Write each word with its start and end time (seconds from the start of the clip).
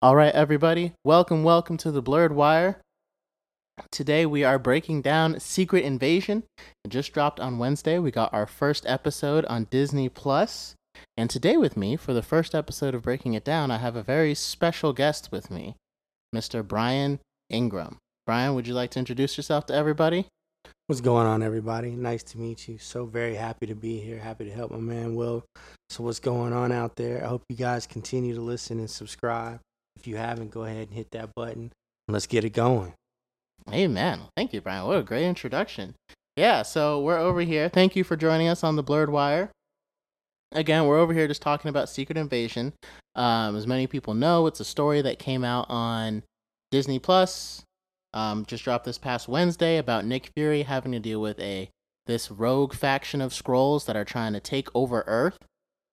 All 0.00 0.14
right, 0.14 0.32
everybody, 0.32 0.92
welcome, 1.02 1.42
welcome 1.42 1.76
to 1.78 1.90
the 1.90 2.00
Blurred 2.00 2.30
Wire. 2.30 2.80
Today 3.90 4.26
we 4.26 4.44
are 4.44 4.56
breaking 4.56 5.02
down 5.02 5.40
Secret 5.40 5.82
Invasion. 5.82 6.44
It 6.84 6.90
just 6.90 7.12
dropped 7.12 7.40
on 7.40 7.58
Wednesday. 7.58 7.98
We 7.98 8.12
got 8.12 8.32
our 8.32 8.46
first 8.46 8.86
episode 8.86 9.44
on 9.46 9.66
Disney 9.72 10.08
Plus. 10.08 10.76
And 11.16 11.28
today 11.28 11.56
with 11.56 11.76
me, 11.76 11.96
for 11.96 12.14
the 12.14 12.22
first 12.22 12.54
episode 12.54 12.94
of 12.94 13.02
Breaking 13.02 13.34
It 13.34 13.42
Down, 13.42 13.72
I 13.72 13.78
have 13.78 13.96
a 13.96 14.04
very 14.04 14.36
special 14.36 14.92
guest 14.92 15.32
with 15.32 15.50
me, 15.50 15.74
Mr. 16.32 16.64
Brian 16.64 17.18
Ingram. 17.50 17.96
Brian, 18.24 18.54
would 18.54 18.68
you 18.68 18.74
like 18.74 18.92
to 18.92 19.00
introduce 19.00 19.36
yourself 19.36 19.66
to 19.66 19.74
everybody? 19.74 20.26
What's 20.86 21.00
going 21.00 21.26
on, 21.26 21.42
everybody? 21.42 21.90
Nice 21.90 22.22
to 22.22 22.38
meet 22.38 22.68
you. 22.68 22.78
So 22.78 23.04
very 23.04 23.34
happy 23.34 23.66
to 23.66 23.74
be 23.74 23.98
here. 23.98 24.20
Happy 24.20 24.44
to 24.44 24.52
help 24.52 24.70
my 24.70 24.78
man 24.78 25.16
Will. 25.16 25.44
So 25.90 26.04
what's 26.04 26.20
going 26.20 26.52
on 26.52 26.70
out 26.70 26.94
there? 26.94 27.24
I 27.24 27.26
hope 27.26 27.42
you 27.48 27.56
guys 27.56 27.88
continue 27.88 28.36
to 28.36 28.40
listen 28.40 28.78
and 28.78 28.88
subscribe. 28.88 29.58
If 29.98 30.06
you 30.06 30.16
haven't, 30.16 30.52
go 30.52 30.62
ahead 30.62 30.88
and 30.88 30.96
hit 30.96 31.10
that 31.10 31.34
button. 31.34 31.72
Let's 32.06 32.26
get 32.26 32.44
it 32.44 32.50
going. 32.50 32.94
Amen. 33.72 34.20
Thank 34.36 34.52
you, 34.52 34.60
Brian. 34.60 34.86
What 34.86 34.98
a 34.98 35.02
great 35.02 35.26
introduction. 35.26 35.94
Yeah, 36.36 36.62
so 36.62 37.00
we're 37.00 37.18
over 37.18 37.40
here. 37.40 37.68
Thank 37.68 37.96
you 37.96 38.04
for 38.04 38.16
joining 38.16 38.46
us 38.46 38.62
on 38.62 38.76
the 38.76 38.82
Blurred 38.82 39.10
Wire. 39.10 39.50
Again, 40.52 40.86
we're 40.86 41.00
over 41.00 41.12
here 41.12 41.26
just 41.26 41.42
talking 41.42 41.68
about 41.68 41.88
Secret 41.88 42.16
Invasion. 42.16 42.72
Um, 43.16 43.56
as 43.56 43.66
many 43.66 43.88
people 43.88 44.14
know, 44.14 44.46
it's 44.46 44.60
a 44.60 44.64
story 44.64 45.02
that 45.02 45.18
came 45.18 45.42
out 45.42 45.66
on 45.68 46.22
Disney 46.70 47.00
Plus. 47.00 47.64
Um, 48.14 48.46
just 48.46 48.64
dropped 48.64 48.84
this 48.84 48.98
past 48.98 49.28
Wednesday 49.28 49.78
about 49.78 50.06
Nick 50.06 50.30
Fury 50.36 50.62
having 50.62 50.92
to 50.92 51.00
deal 51.00 51.20
with 51.20 51.38
a 51.40 51.68
this 52.06 52.30
rogue 52.30 52.72
faction 52.72 53.20
of 53.20 53.32
Skrulls 53.32 53.84
that 53.86 53.96
are 53.96 54.04
trying 54.04 54.32
to 54.32 54.40
take 54.40 54.68
over 54.74 55.04
Earth. 55.06 55.38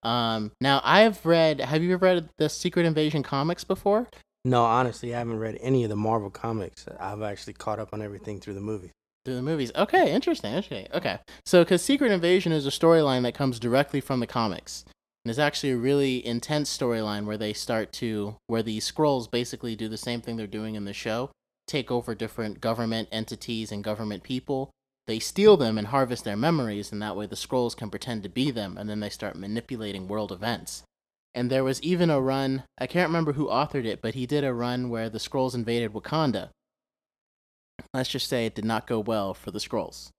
Um, 0.06 0.52
now, 0.62 0.82
I've 0.84 1.26
read. 1.26 1.60
Have 1.60 1.84
you 1.84 1.94
ever 1.94 2.06
read 2.06 2.30
the 2.38 2.48
Secret 2.48 2.86
Invasion 2.86 3.24
comics 3.24 3.64
before? 3.64 4.08
No, 4.44 4.64
honestly, 4.64 5.16
I 5.16 5.18
haven't 5.18 5.40
read 5.40 5.58
any 5.60 5.84
of 5.84 5.90
the 5.90 5.96
Marvel 5.96 6.30
comics. 6.30 6.86
I've 7.00 7.24
actually 7.24 7.54
caught 7.54 7.80
up 7.80 7.90
on 7.92 8.02
everything 8.02 8.40
through 8.40 8.54
the 8.54 8.62
movies. 8.62 8.92
Through 9.26 9.36
the 9.36 9.42
movies. 9.42 9.72
Okay, 9.76 10.14
interesting. 10.14 10.54
Okay, 10.56 10.88
okay. 10.94 11.20
So, 11.46 11.64
because 11.64 11.82
Secret 11.82 12.12
Invasion 12.12 12.52
is 12.52 12.68
a 12.68 12.70
storyline 12.70 13.24
that 13.24 13.34
comes 13.34 13.60
directly 13.60 14.00
from 14.00 14.20
the 14.20 14.28
comics. 14.28 14.86
And 15.26 15.32
it's 15.32 15.40
actually 15.40 15.72
a 15.72 15.78
really 15.78 16.24
intense 16.24 16.76
storyline 16.76 17.26
where 17.26 17.38
they 17.38 17.52
start 17.52 17.92
to, 17.94 18.36
where 18.46 18.62
the 18.62 18.78
Skrulls 18.78 19.30
basically 19.30 19.76
do 19.76 19.90
the 19.90 19.98
same 19.98 20.22
thing 20.22 20.38
they're 20.38 20.46
doing 20.46 20.76
in 20.76 20.86
the 20.86 20.94
show 20.94 21.32
take 21.68 21.92
over 21.92 22.16
different 22.16 22.62
government 22.62 23.10
entities 23.12 23.72
and 23.72 23.84
government 23.84 24.24
people. 24.24 24.72
They 25.08 25.20
steal 25.20 25.56
them 25.56 25.78
and 25.78 25.88
harvest 25.88 26.24
their 26.24 26.36
memories, 26.36 26.92
and 26.92 27.02
that 27.02 27.16
way 27.16 27.28
the 27.28 27.36
Skrulls 27.36 27.78
can 27.78 27.90
pretend 27.90 28.24
to 28.24 28.30
be 28.30 28.50
them, 28.50 28.78
and 28.78 28.90
then 28.90 29.00
they 29.00 29.10
start 29.10 29.36
manipulating 29.36 30.08
world 30.08 30.32
events. 30.32 30.84
And 31.36 31.52
there 31.52 31.64
was 31.64 31.82
even 31.84 32.10
a 32.10 32.22
run, 32.22 32.64
I 32.80 32.88
can't 32.88 33.10
remember 33.10 33.34
who 33.34 33.48
authored 33.48 33.86
it, 33.86 34.02
but 34.02 34.16
he 34.16 34.26
did 34.26 34.44
a 34.44 34.54
run 34.54 34.90
where 34.90 35.10
the 35.10 35.20
Skrulls 35.20 35.54
invaded 35.54 35.94
Wakanda. 35.94 36.50
Let's 37.94 38.10
just 38.10 38.28
say 38.28 38.46
it 38.46 38.56
did 38.56 38.66
not 38.66 38.88
go 38.88 39.00
well 39.00 39.34
for 39.34 39.52
the 39.52 39.60
Skrulls. 39.60 40.10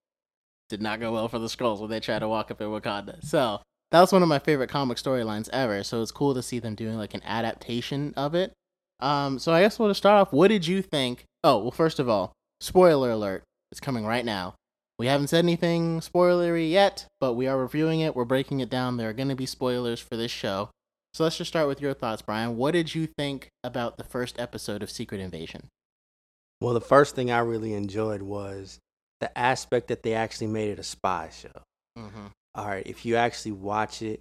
Did 0.68 0.82
not 0.82 1.00
go 1.00 1.12
well 1.12 1.28
for 1.28 1.38
the 1.38 1.46
Skrulls 1.46 1.80
when 1.80 1.90
they 1.90 2.00
tried 2.00 2.18
to 2.18 2.28
walk 2.28 2.50
up 2.50 2.60
in 2.60 2.68
Wakanda. 2.68 3.24
So 3.24 3.62
that 3.90 4.00
was 4.00 4.12
one 4.12 4.22
of 4.22 4.28
my 4.28 4.38
favorite 4.38 4.70
comic 4.70 4.98
storylines 4.98 5.48
ever. 5.52 5.82
So 5.82 6.02
it's 6.02 6.12
cool 6.12 6.34
to 6.34 6.42
see 6.42 6.58
them 6.58 6.74
doing 6.74 6.96
like 6.96 7.14
an 7.14 7.22
adaptation 7.24 8.12
of 8.16 8.34
it. 8.34 8.52
Um, 9.00 9.38
so 9.38 9.52
I 9.52 9.62
guess 9.62 9.78
we'll 9.78 9.88
just 9.90 9.98
start 9.98 10.20
off. 10.20 10.32
What 10.32 10.48
did 10.48 10.66
you 10.66 10.82
think? 10.82 11.24
Oh, 11.42 11.58
well, 11.58 11.70
first 11.70 11.98
of 11.98 12.08
all, 12.08 12.32
spoiler 12.60 13.10
alert. 13.10 13.42
It's 13.70 13.80
coming 13.80 14.04
right 14.04 14.24
now. 14.24 14.54
We 14.98 15.06
haven't 15.06 15.28
said 15.28 15.44
anything 15.44 16.00
spoilery 16.00 16.70
yet, 16.70 17.06
but 17.20 17.34
we 17.34 17.46
are 17.46 17.58
reviewing 17.58 18.00
it. 18.00 18.16
We're 18.16 18.24
breaking 18.24 18.60
it 18.60 18.70
down. 18.70 18.96
There 18.96 19.10
are 19.10 19.14
going 19.14 19.28
to 19.28 19.34
be 19.34 19.46
spoilers 19.46 20.00
for 20.00 20.16
this 20.16 20.30
show. 20.30 20.70
So 21.12 21.24
let's 21.24 21.36
just 21.36 21.48
start 21.48 21.68
with 21.68 21.80
your 21.80 21.94
thoughts, 21.94 22.22
Brian. 22.22 22.56
What 22.56 22.72
did 22.72 22.94
you 22.94 23.06
think 23.06 23.48
about 23.62 23.98
the 23.98 24.04
first 24.04 24.38
episode 24.38 24.82
of 24.82 24.90
Secret 24.90 25.20
Invasion? 25.20 25.68
Well, 26.60 26.74
the 26.74 26.80
first 26.80 27.14
thing 27.14 27.30
I 27.30 27.38
really 27.38 27.74
enjoyed 27.74 28.22
was 28.22 28.78
the 29.20 29.36
aspect 29.36 29.88
that 29.88 30.02
they 30.02 30.14
actually 30.14 30.48
made 30.48 30.70
it 30.70 30.78
a 30.78 30.82
spy 30.82 31.30
show. 31.30 31.62
Mm-hmm. 31.98 32.26
All 32.54 32.66
right, 32.66 32.86
if 32.86 33.04
you 33.04 33.16
actually 33.16 33.52
watch 33.52 34.02
it, 34.02 34.20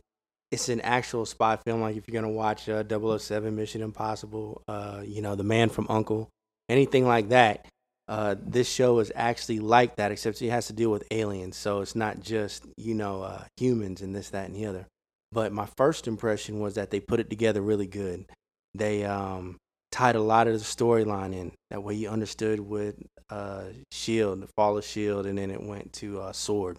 it's 0.52 0.70
an 0.70 0.82
actual 0.82 1.26
spy 1.26 1.58
film. 1.58 1.82
Like 1.82 1.96
if 1.96 2.08
you're 2.08 2.22
gonna 2.22 2.34
watch 2.34 2.70
uh, 2.70 2.84
007 2.88 3.56
Mission 3.56 3.82
Impossible, 3.82 4.62
uh, 4.68 5.02
you 5.06 5.22
know, 5.22 5.36
The 5.36 5.44
Man 5.44 5.70
from 5.70 5.88
Uncle, 5.90 6.30
anything 6.70 7.06
like 7.06 7.30
that. 7.30 7.66
Uh, 8.08 8.36
this 8.40 8.70
show 8.70 9.00
is 9.00 9.12
actually 9.16 9.60
like 9.60 9.96
that, 9.96 10.12
except 10.12 10.42
it 10.42 10.50
has 10.50 10.68
to 10.68 10.74
deal 10.74 10.92
with 10.92 11.08
aliens. 11.12 11.58
So 11.58 11.82
it's 11.82 11.96
not 11.96 12.20
just 12.22 12.66
you 12.78 12.94
know 12.94 13.24
uh, 13.24 13.44
humans 13.58 14.02
and 14.02 14.16
this, 14.16 14.30
that, 14.30 14.48
and 14.48 14.56
the 14.56 14.66
other. 14.66 14.88
But 15.32 15.52
my 15.52 15.68
first 15.78 16.08
impression 16.08 16.60
was 16.60 16.76
that 16.76 16.92
they 16.92 17.00
put 17.00 17.20
it 17.20 17.30
together 17.30 17.62
really 17.62 17.88
good. 17.88 18.26
They 18.74 19.04
um, 19.06 19.58
tied 19.92 20.16
a 20.16 20.22
lot 20.22 20.48
of 20.48 20.54
the 20.54 20.60
storyline 20.60 21.34
in. 21.34 21.52
That 21.72 21.84
way 21.84 21.96
you 21.96 22.10
understood 22.10 22.60
with 22.60 22.96
uh, 23.30 23.64
Shield, 23.92 24.42
the 24.42 24.48
fall 24.56 24.78
of 24.78 24.86
Shield, 24.86 25.26
and 25.26 25.38
then 25.38 25.52
it 25.52 25.62
went 25.62 25.94
to 25.94 26.22
uh, 26.22 26.32
Sword, 26.32 26.78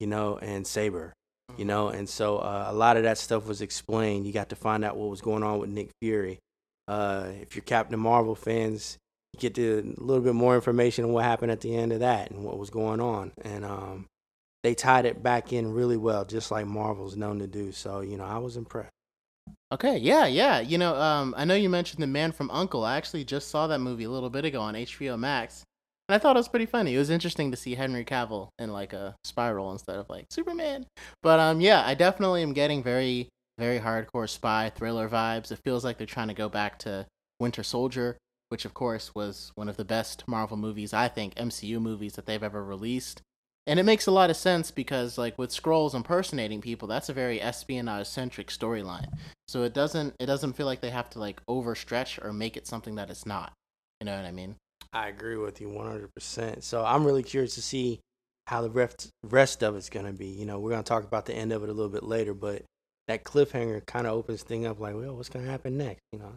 you 0.00 0.06
know, 0.06 0.38
and 0.38 0.66
Saber 0.66 1.12
you 1.56 1.64
know 1.64 1.88
and 1.88 2.08
so 2.08 2.38
uh, 2.38 2.66
a 2.68 2.72
lot 2.72 2.96
of 2.96 3.04
that 3.04 3.18
stuff 3.18 3.46
was 3.46 3.60
explained 3.60 4.26
you 4.26 4.32
got 4.32 4.48
to 4.48 4.56
find 4.56 4.84
out 4.84 4.96
what 4.96 5.08
was 5.08 5.20
going 5.20 5.42
on 5.42 5.58
with 5.58 5.70
nick 5.70 5.90
fury 6.00 6.38
uh, 6.88 7.26
if 7.40 7.54
you're 7.54 7.62
captain 7.62 7.98
marvel 7.98 8.34
fans 8.34 8.98
get 9.38 9.58
a 9.58 9.82
little 9.96 10.22
bit 10.22 10.34
more 10.34 10.54
information 10.54 11.04
on 11.04 11.12
what 11.12 11.24
happened 11.24 11.52
at 11.52 11.60
the 11.60 11.74
end 11.74 11.92
of 11.92 12.00
that 12.00 12.30
and 12.30 12.44
what 12.44 12.58
was 12.58 12.70
going 12.70 13.00
on 13.00 13.32
and 13.42 13.64
um, 13.64 14.06
they 14.62 14.74
tied 14.74 15.06
it 15.06 15.22
back 15.22 15.52
in 15.52 15.72
really 15.72 15.96
well 15.96 16.24
just 16.24 16.50
like 16.50 16.66
marvel's 16.66 17.16
known 17.16 17.38
to 17.38 17.46
do 17.46 17.72
so 17.72 18.00
you 18.00 18.16
know 18.16 18.24
i 18.24 18.38
was 18.38 18.56
impressed 18.56 18.90
okay 19.72 19.96
yeah 19.96 20.26
yeah 20.26 20.60
you 20.60 20.78
know 20.78 20.94
um, 20.96 21.34
i 21.36 21.44
know 21.44 21.54
you 21.54 21.68
mentioned 21.68 22.02
the 22.02 22.06
man 22.06 22.32
from 22.32 22.50
uncle 22.50 22.84
i 22.84 22.96
actually 22.96 23.24
just 23.24 23.48
saw 23.48 23.66
that 23.66 23.80
movie 23.80 24.04
a 24.04 24.10
little 24.10 24.30
bit 24.30 24.44
ago 24.44 24.60
on 24.60 24.74
hbo 24.74 25.18
max 25.18 25.64
and 26.08 26.14
I 26.14 26.18
thought 26.18 26.36
it 26.36 26.38
was 26.38 26.48
pretty 26.48 26.66
funny. 26.66 26.94
It 26.94 26.98
was 26.98 27.10
interesting 27.10 27.50
to 27.50 27.56
see 27.56 27.74
Henry 27.74 28.04
Cavill 28.04 28.50
in 28.58 28.72
like 28.72 28.92
a 28.92 29.16
spiral 29.24 29.72
instead 29.72 29.96
of 29.96 30.08
like 30.08 30.26
Superman. 30.30 30.86
But 31.22 31.40
um, 31.40 31.60
yeah, 31.60 31.82
I 31.84 31.94
definitely 31.94 32.42
am 32.42 32.52
getting 32.52 32.82
very, 32.82 33.28
very 33.58 33.80
hardcore 33.80 34.28
spy 34.28 34.70
thriller 34.74 35.08
vibes. 35.08 35.50
It 35.50 35.60
feels 35.64 35.84
like 35.84 35.98
they're 35.98 36.06
trying 36.06 36.28
to 36.28 36.34
go 36.34 36.48
back 36.48 36.78
to 36.80 37.06
Winter 37.40 37.64
Soldier, 37.64 38.16
which 38.48 38.64
of 38.64 38.74
course 38.74 39.14
was 39.14 39.52
one 39.54 39.68
of 39.68 39.76
the 39.76 39.84
best 39.84 40.24
Marvel 40.26 40.56
movies, 40.56 40.92
I 40.92 41.08
think, 41.08 41.34
MCU 41.34 41.80
movies 41.80 42.14
that 42.14 42.26
they've 42.26 42.42
ever 42.42 42.64
released. 42.64 43.22
And 43.68 43.80
it 43.80 43.84
makes 43.84 44.06
a 44.06 44.12
lot 44.12 44.30
of 44.30 44.36
sense 44.36 44.70
because 44.70 45.18
like 45.18 45.36
with 45.38 45.50
Skrulls 45.50 45.94
impersonating 45.94 46.60
people, 46.60 46.86
that's 46.86 47.08
a 47.08 47.12
very 47.14 47.40
espionage 47.40 48.06
centric 48.06 48.48
storyline. 48.48 49.08
So 49.48 49.62
it 49.64 49.74
doesn't 49.74 50.14
it 50.20 50.26
doesn't 50.26 50.54
feel 50.54 50.66
like 50.66 50.80
they 50.80 50.90
have 50.90 51.10
to 51.10 51.18
like 51.18 51.44
overstretch 51.46 52.24
or 52.24 52.32
make 52.32 52.56
it 52.56 52.66
something 52.66 52.94
that 52.96 53.10
it's 53.10 53.26
not. 53.26 53.52
You 54.00 54.06
know 54.06 54.16
what 54.16 54.24
I 54.24 54.30
mean? 54.30 54.56
I 54.92 55.08
agree 55.08 55.36
with 55.36 55.60
you 55.60 55.68
100%. 55.68 56.62
So 56.62 56.84
I'm 56.84 57.04
really 57.04 57.22
curious 57.22 57.54
to 57.56 57.62
see 57.62 58.00
how 58.46 58.62
the 58.62 58.70
rest, 58.70 59.10
rest 59.24 59.62
of 59.62 59.76
it's 59.76 59.90
going 59.90 60.06
to 60.06 60.12
be. 60.12 60.28
You 60.28 60.46
know, 60.46 60.58
we're 60.58 60.70
going 60.70 60.82
to 60.82 60.88
talk 60.88 61.04
about 61.04 61.26
the 61.26 61.34
end 61.34 61.52
of 61.52 61.62
it 61.62 61.68
a 61.68 61.72
little 61.72 61.90
bit 61.90 62.02
later, 62.02 62.32
but 62.32 62.62
that 63.08 63.24
cliffhanger 63.24 63.84
kind 63.86 64.06
of 64.06 64.14
opens 64.14 64.42
thing 64.42 64.66
up 64.66 64.80
like, 64.80 64.94
well, 64.94 65.14
what's 65.14 65.28
going 65.28 65.44
to 65.44 65.50
happen 65.50 65.76
next? 65.76 66.00
You 66.12 66.20
know? 66.20 66.32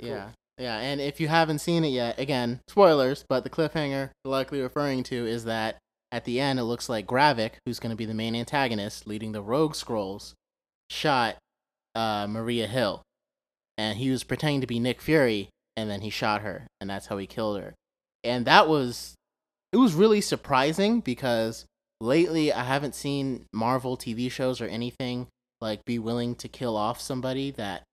yeah. 0.00 0.24
Cool. 0.24 0.32
Yeah. 0.58 0.78
And 0.78 1.00
if 1.00 1.20
you 1.20 1.28
haven't 1.28 1.60
seen 1.60 1.84
it 1.84 1.88
yet, 1.88 2.18
again, 2.18 2.60
spoilers, 2.68 3.24
but 3.28 3.44
the 3.44 3.50
cliffhanger 3.50 4.10
likely 4.24 4.60
referring 4.60 5.02
to 5.04 5.26
is 5.26 5.44
that 5.44 5.78
at 6.10 6.24
the 6.24 6.40
end, 6.40 6.58
it 6.58 6.64
looks 6.64 6.88
like 6.88 7.06
Gravik, 7.06 7.52
who's 7.64 7.78
going 7.78 7.90
to 7.90 7.96
be 7.96 8.06
the 8.06 8.14
main 8.14 8.34
antagonist 8.34 9.06
leading 9.06 9.32
the 9.32 9.42
Rogue 9.42 9.74
Skrulls, 9.74 10.32
shot 10.90 11.36
uh, 11.94 12.26
Maria 12.28 12.66
Hill. 12.66 13.02
And 13.76 13.98
he 13.98 14.10
was 14.10 14.24
pretending 14.24 14.62
to 14.62 14.66
be 14.66 14.80
Nick 14.80 15.00
Fury, 15.00 15.50
and 15.78 15.88
then 15.88 16.00
he 16.00 16.10
shot 16.10 16.42
her 16.42 16.66
and 16.80 16.90
that's 16.90 17.06
how 17.06 17.16
he 17.18 17.26
killed 17.26 17.60
her 17.60 17.72
and 18.24 18.44
that 18.46 18.68
was 18.68 19.14
it 19.72 19.76
was 19.76 19.94
really 19.94 20.20
surprising 20.20 20.98
because 20.98 21.66
lately 22.00 22.52
i 22.52 22.64
haven't 22.64 22.96
seen 22.96 23.44
marvel 23.52 23.96
tv 23.96 24.28
shows 24.28 24.60
or 24.60 24.66
anything 24.66 25.28
like 25.60 25.84
be 25.84 25.96
willing 25.96 26.34
to 26.34 26.48
kill 26.48 26.76
off 26.76 27.00
somebody 27.00 27.52
that 27.52 27.84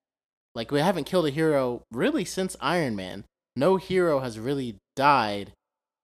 like 0.56 0.72
we 0.72 0.80
haven't 0.80 1.06
killed 1.06 1.28
a 1.28 1.32
hero 1.32 1.84
really 1.91 2.26
since 2.26 2.56
iron 2.59 2.96
man 2.96 3.24
no 3.56 3.78
hero 3.78 4.20
has 4.20 4.40
really 4.40 4.78
died 4.96 5.52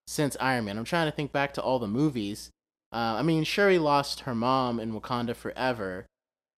since 0.08 0.38
iron 0.40 0.66
man 0.66 0.78
i'm 0.78 0.86
trying 0.86 1.08
to 1.08 1.16
think 1.16 1.32
back 1.32 1.54
to 1.54 1.62
all 1.62 1.80
the 1.80 1.88
movies 1.88 2.50
uh, 2.94 3.16
i 3.18 3.22
mean 3.22 3.44
shuri 3.44 3.80
lost 3.80 4.22
her 4.22 4.36
mom 4.36 4.80
in 4.80 4.94
wakanda 4.94 5.36
forever 5.36 6.06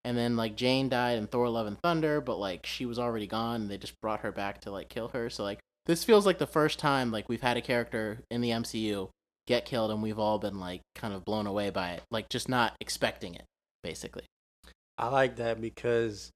and 0.06 0.18
then 0.18 0.36
like 0.36 0.56
Jane 0.56 0.90
died 0.90 1.18
in 1.18 1.28
Thor: 1.28 1.50
Love 1.50 1.68
and 1.68 1.80
Thunder, 1.80 2.20
but 2.22 2.38
like 2.38 2.66
she 2.66 2.86
was 2.86 3.00
already 3.00 3.28
gone, 3.28 3.62
and 3.62 3.72
they 3.72 3.78
just 3.78 4.00
brought 4.02 4.22
her 4.22 4.32
back 4.32 4.62
to 4.62 4.72
like 4.72 4.90
kill 4.90 5.10
her. 5.10 5.30
So 5.30 5.44
like 5.44 5.60
this 5.86 6.04
feels 6.04 6.26
like 6.26 6.38
the 6.38 6.48
first 6.48 6.80
time 6.80 7.12
like 7.12 7.30
we've 7.30 7.42
had 7.42 7.58
a 7.58 7.62
character 7.62 8.20
in 8.30 8.42
the 8.42 8.50
MCU 8.50 9.10
get 9.48 9.66
killed, 9.66 9.92
and 9.92 10.04
we've 10.04 10.20
all 10.20 10.40
been 10.40 10.60
like 10.60 10.82
kind 10.96 11.14
of 11.14 11.26
blown 11.26 11.48
away 11.48 11.70
by 11.70 11.92
it, 11.92 12.04
like 12.12 12.30
just 12.30 12.50
not 12.50 12.74
expecting 12.82 13.36
it, 13.36 13.46
basically. 13.82 14.24
I 14.98 15.08
like 15.08 15.38
that 15.38 15.60
because, 15.60 16.30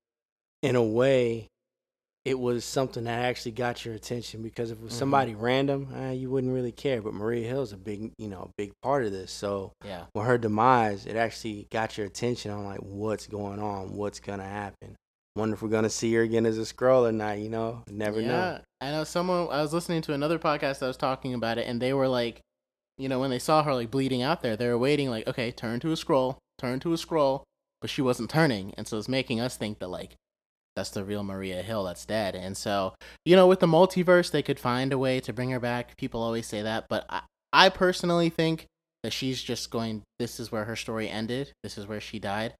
in 0.64 0.76
a 0.76 0.84
way, 0.84 1.48
it 2.28 2.38
was 2.38 2.66
something 2.66 3.06
that 3.06 3.24
actually 3.24 3.54
got 3.54 3.86
your 3.86 3.96
attention 3.96 4.42
because 4.42 4.70
if 4.70 4.78
it 4.78 4.84
was 4.84 4.92
mm-hmm. 4.92 5.00
somebody 5.00 5.34
random, 5.34 5.88
uh, 5.98 6.12
you 6.12 6.30
wouldn't 6.30 6.52
really 6.52 6.74
care. 6.74 7.02
But 7.02 7.14
Maria 7.14 7.48
Hill's 7.48 7.72
a 7.72 7.78
big, 7.78 8.12
you 8.18 8.28
know, 8.28 8.50
a 8.50 8.54
big 8.58 8.74
part 8.82 9.06
of 9.06 9.14
this. 9.14 9.32
So 9.32 9.72
yeah, 9.86 10.04
with 10.14 10.26
her 10.26 10.38
demise, 10.38 11.06
it 11.06 11.16
actually 11.16 11.68
got 11.72 11.98
your 11.98 12.06
attention 12.06 12.52
on 12.52 12.66
like 12.66 12.82
what's 12.82 13.28
going 13.28 13.62
on, 13.62 13.96
what's 13.96 14.20
gonna 14.20 14.44
happen, 14.44 14.98
wonder 15.38 15.54
if 15.54 15.62
we're 15.62 15.70
gonna 15.70 15.90
see 15.90 16.14
her 16.16 16.22
again 16.22 16.46
as 16.46 16.58
a 16.58 16.64
Skrull 16.64 17.08
or 17.08 17.14
not. 17.14 17.40
You 17.40 17.48
know, 17.48 17.84
never 17.90 18.20
yeah. 18.20 18.28
know. 18.28 18.60
I 18.82 18.92
know 18.92 19.06
someone. 19.06 19.48
I 19.50 19.62
was 19.62 19.72
listening 19.72 20.02
to 20.02 20.14
another 20.14 20.38
podcast 20.38 20.80
that 20.80 20.88
was 20.88 20.98
talking 20.98 21.34
about 21.34 21.58
it, 21.58 21.66
and 21.66 21.82
they 21.82 21.94
were 21.94 22.10
like, 22.10 22.42
you 22.98 23.08
know, 23.08 23.22
when 23.22 23.30
they 23.30 23.40
saw 23.40 23.64
her 23.64 23.74
like 23.74 23.90
bleeding 23.90 24.22
out 24.22 24.42
there, 24.42 24.58
they 24.58 24.68
were 24.68 24.78
waiting 24.78 25.10
like, 25.10 25.28
okay, 25.28 25.50
turn 25.50 25.80
to 25.80 25.94
a 25.94 25.96
Skrull, 25.96 26.36
turn 26.58 26.82
to 26.82 26.92
a 26.92 26.98
Skrull, 26.98 27.44
but 27.80 27.90
she 27.90 28.02
wasn't 28.02 28.30
turning, 28.30 28.74
and 28.78 28.86
so 28.86 28.98
it's 28.98 29.08
making 29.08 29.40
us 29.40 29.56
think 29.56 29.80
that 29.80 29.88
like 29.88 30.18
that's 30.78 30.92
the 30.92 31.04
real 31.04 31.24
Maria 31.24 31.62
Hill 31.62 31.84
that's 31.84 32.06
dead. 32.06 32.36
And 32.36 32.56
so, 32.56 32.94
you 33.26 33.36
know, 33.36 33.48
with 33.48 33.60
the 33.60 33.68
multiverse, 33.68 34.32
they 34.32 34.42
could 34.42 34.60
find 34.60 34.94
a 34.94 34.98
way 34.98 35.20
to 35.20 35.34
bring 35.34 35.50
her 35.50 35.60
back. 35.60 35.98
People 35.98 36.24
always 36.24 36.48
say 36.48 36.62
that, 36.62 36.86
but 36.88 37.06
I, 37.10 37.22
I 37.52 37.70
personally 37.70 38.30
think 38.30 38.68
that 39.04 39.12
she's 39.12 39.44
just 39.44 39.70
going. 39.70 40.04
This 40.20 40.40
is 40.40 40.52
where 40.52 40.64
her 40.66 40.76
story 40.76 41.10
ended. 41.10 41.52
This 41.64 41.78
is 41.78 41.88
where 41.88 42.00
she 42.00 42.20
died. 42.20 42.54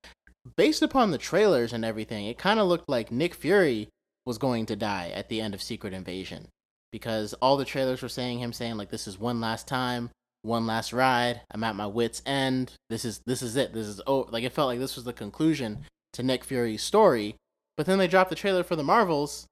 Based 0.58 0.82
upon 0.82 1.12
the 1.12 1.18
trailers 1.18 1.72
and 1.72 1.86
everything, 1.86 2.26
it 2.26 2.38
kind 2.38 2.60
of 2.60 2.68
looked 2.68 2.90
like 2.90 3.12
Nick 3.12 3.34
Fury 3.34 3.88
was 4.26 4.38
going 4.38 4.66
to 4.66 4.76
die 4.76 5.12
at 5.14 5.30
the 5.30 5.40
end 5.40 5.54
of 5.54 5.62
Secret 5.62 5.94
Invasion 5.94 6.48
because 6.92 7.34
all 7.36 7.58
the 7.58 7.66
trailers 7.66 8.02
were 8.02 8.10
saying 8.10 8.40
him 8.40 8.52
saying 8.52 8.76
like 8.78 8.90
this 8.90 9.08
is 9.08 9.20
one 9.20 9.40
last 9.40 9.68
time 9.68 10.10
one 10.48 10.66
last 10.66 10.94
ride. 10.94 11.42
I'm 11.52 11.64
at 11.64 11.76
my 11.76 11.86
wits 11.86 12.22
end. 12.26 12.74
This 12.90 13.06
is 13.06 13.22
this 13.26 13.42
is 13.42 13.56
it. 13.56 13.74
This 13.74 13.88
is 13.88 14.02
oh 14.08 14.28
like 14.32 14.44
it 14.44 14.54
felt 14.54 14.68
like 14.68 14.80
this 14.80 14.96
was 14.96 15.06
the 15.06 15.14
conclusion 15.14 15.86
to 16.14 16.24
Nick 16.24 16.44
Fury's 16.44 16.84
story. 16.84 17.36
But 17.78 17.86
then 17.86 18.00
they 18.00 18.08
dropped 18.08 18.32
the 18.32 18.36
trailer 18.36 18.64
for 18.64 18.76
the 18.76 18.84
Marvels, 18.84 19.46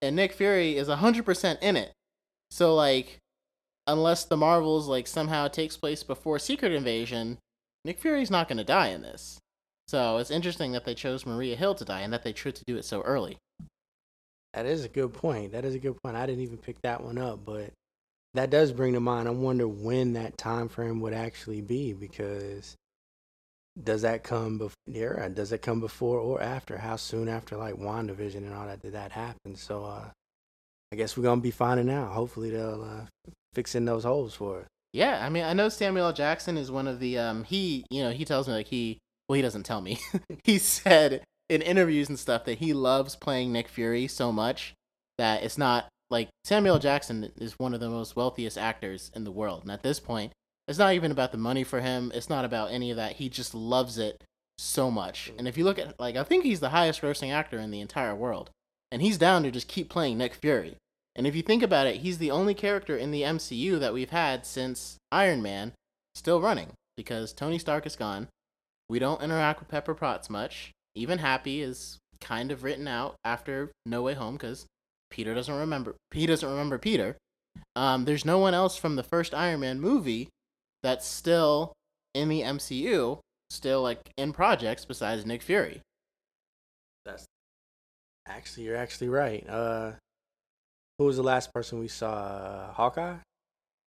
and 0.00 0.16
Nick 0.16 0.32
Fury 0.32 0.76
is 0.76 0.88
hundred 0.88 1.24
percent 1.24 1.60
in 1.60 1.76
it. 1.76 1.92
So 2.50 2.74
like, 2.74 3.18
unless 3.86 4.24
the 4.24 4.36
Marvels 4.36 4.86
like 4.88 5.06
somehow 5.06 5.48
takes 5.48 5.76
place 5.76 6.02
before 6.02 6.38
Secret 6.38 6.72
Invasion, 6.72 7.38
Nick 7.84 7.98
Fury's 7.98 8.30
not 8.30 8.48
going 8.48 8.58
to 8.58 8.64
die 8.64 8.88
in 8.88 9.02
this. 9.02 9.38
So 9.88 10.18
it's 10.18 10.30
interesting 10.30 10.72
that 10.72 10.84
they 10.84 10.94
chose 10.94 11.26
Maria 11.26 11.56
Hill 11.56 11.74
to 11.74 11.84
die 11.84 12.00
and 12.00 12.12
that 12.12 12.22
they 12.22 12.32
chose 12.32 12.54
to 12.54 12.64
do 12.64 12.76
it 12.76 12.84
so 12.84 13.02
early. 13.02 13.38
That 14.54 14.66
is 14.66 14.84
a 14.84 14.88
good 14.88 15.12
point. 15.12 15.52
That 15.52 15.64
is 15.64 15.74
a 15.74 15.78
good 15.78 16.00
point. 16.02 16.16
I 16.16 16.26
didn't 16.26 16.42
even 16.42 16.58
pick 16.58 16.80
that 16.82 17.02
one 17.02 17.18
up, 17.18 17.44
but 17.44 17.72
that 18.34 18.50
does 18.50 18.72
bring 18.72 18.92
to 18.92 19.00
mind. 19.00 19.28
I 19.28 19.32
wonder 19.32 19.66
when 19.66 20.12
that 20.12 20.38
time 20.38 20.68
frame 20.68 21.00
would 21.00 21.14
actually 21.14 21.62
be 21.62 21.92
because 21.92 22.76
does 23.80 24.02
that 24.02 24.22
come 24.22 24.58
before? 24.58 24.74
Yeah, 24.86 25.28
does 25.28 25.50
that 25.50 25.62
come 25.62 25.80
before 25.80 26.18
or 26.18 26.42
after? 26.42 26.78
How 26.78 26.96
soon 26.96 27.28
after 27.28 27.56
like 27.56 27.74
WandaVision 27.74 28.36
and 28.36 28.54
all 28.54 28.66
that 28.66 28.82
did 28.82 28.92
that 28.92 29.12
happen? 29.12 29.54
So 29.56 29.84
uh, 29.84 30.08
I 30.92 30.96
guess 30.96 31.16
we're 31.16 31.22
gonna 31.24 31.40
be 31.40 31.50
finding 31.50 31.90
out. 31.90 32.12
Hopefully 32.12 32.50
they'll 32.50 32.82
uh, 32.82 33.30
fix 33.54 33.74
in 33.74 33.84
those 33.84 34.04
holes 34.04 34.34
for 34.34 34.60
us. 34.60 34.66
Yeah, 34.92 35.24
I 35.24 35.30
mean, 35.30 35.44
I 35.44 35.54
know 35.54 35.70
Samuel 35.70 36.06
L. 36.06 36.12
Jackson 36.12 36.58
is 36.58 36.70
one 36.70 36.86
of 36.86 37.00
the 37.00 37.18
um 37.18 37.44
he 37.44 37.86
you 37.90 38.02
know 38.02 38.10
he 38.10 38.24
tells 38.24 38.46
me 38.46 38.54
like 38.54 38.66
he 38.66 38.98
well 39.28 39.36
he 39.36 39.42
doesn't 39.42 39.64
tell 39.64 39.80
me 39.80 39.98
he 40.44 40.58
said 40.58 41.22
in 41.48 41.62
interviews 41.62 42.08
and 42.08 42.18
stuff 42.18 42.44
that 42.44 42.58
he 42.58 42.72
loves 42.74 43.16
playing 43.16 43.52
Nick 43.52 43.68
Fury 43.68 44.06
so 44.06 44.32
much 44.32 44.74
that 45.16 45.42
it's 45.42 45.56
not 45.56 45.88
like 46.10 46.28
Samuel 46.44 46.78
Jackson 46.78 47.32
is 47.38 47.58
one 47.58 47.72
of 47.72 47.80
the 47.80 47.88
most 47.88 48.16
wealthiest 48.16 48.58
actors 48.58 49.10
in 49.14 49.24
the 49.24 49.30
world, 49.30 49.62
and 49.62 49.70
at 49.72 49.82
this 49.82 49.98
point, 49.98 50.32
it's 50.68 50.78
not 50.78 50.94
even 50.94 51.10
about 51.10 51.32
the 51.32 51.38
money 51.38 51.64
for 51.64 51.80
him. 51.80 52.12
It's 52.14 52.30
not 52.30 52.44
about 52.44 52.70
any 52.70 52.90
of 52.90 52.96
that. 52.96 53.14
He 53.14 53.28
just 53.28 53.54
loves 53.54 53.98
it 53.98 54.22
so 54.58 54.90
much. 54.90 55.32
And 55.38 55.48
if 55.48 55.58
you 55.58 55.64
look 55.64 55.78
at 55.78 55.98
like, 55.98 56.16
I 56.16 56.22
think 56.22 56.44
he's 56.44 56.60
the 56.60 56.70
highest 56.70 57.02
grossing 57.02 57.32
actor 57.32 57.58
in 57.58 57.70
the 57.70 57.80
entire 57.80 58.14
world, 58.14 58.50
and 58.90 59.02
he's 59.02 59.18
down 59.18 59.42
to 59.42 59.50
just 59.50 59.68
keep 59.68 59.88
playing 59.88 60.18
Nick 60.18 60.34
Fury. 60.34 60.76
And 61.14 61.26
if 61.26 61.34
you 61.34 61.42
think 61.42 61.62
about 61.62 61.86
it, 61.86 61.96
he's 61.96 62.18
the 62.18 62.30
only 62.30 62.54
character 62.54 62.96
in 62.96 63.10
the 63.10 63.22
MCU 63.22 63.78
that 63.80 63.92
we've 63.92 64.10
had 64.10 64.46
since 64.46 64.96
Iron 65.10 65.42
Man 65.42 65.72
still 66.14 66.40
running 66.40 66.72
because 66.96 67.32
Tony 67.32 67.58
Stark 67.58 67.86
is 67.86 67.96
gone. 67.96 68.28
We 68.88 68.98
don't 68.98 69.22
interact 69.22 69.60
with 69.60 69.68
Pepper 69.68 69.94
Potts 69.94 70.30
much. 70.30 70.70
Even 70.94 71.18
Happy 71.18 71.60
is 71.60 71.98
kind 72.20 72.50
of 72.50 72.62
written 72.62 72.86
out 72.86 73.16
after 73.24 73.70
No 73.84 74.02
Way 74.02 74.14
Home 74.14 74.34
because 74.34 74.66
Peter 75.10 75.34
doesn't 75.34 75.54
remember. 75.54 75.96
He 76.12 76.26
doesn't 76.26 76.48
remember 76.48 76.78
Peter. 76.78 77.16
Um, 77.76 78.04
there's 78.04 78.24
no 78.24 78.38
one 78.38 78.54
else 78.54 78.76
from 78.76 78.96
the 78.96 79.02
first 79.02 79.34
Iron 79.34 79.60
Man 79.60 79.80
movie 79.80 80.28
that's 80.82 81.06
still 81.06 81.72
in 82.14 82.28
the 82.28 82.42
MCU, 82.42 83.20
still 83.50 83.82
like 83.82 84.10
in 84.16 84.32
projects 84.32 84.84
besides 84.84 85.24
Nick 85.24 85.42
Fury. 85.42 85.80
That's 87.04 87.24
actually 88.26 88.64
you're 88.64 88.76
actually 88.76 89.08
right. 89.08 89.48
Uh, 89.48 89.92
who 90.98 91.04
was 91.06 91.16
the 91.16 91.22
last 91.22 91.52
person 91.52 91.78
we 91.78 91.88
saw? 91.88 92.12
Uh, 92.12 92.72
Hawkeye, 92.72 93.16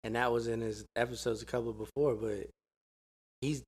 and 0.03 0.17
that 0.17 0.33
was 0.33 0.49
in 0.49 0.61
his 0.61 0.85
episodes 0.97 1.43
a 1.43 1.47
couple 1.47 1.73
before, 1.73 2.15
but 2.15 2.49
he's 3.41 3.63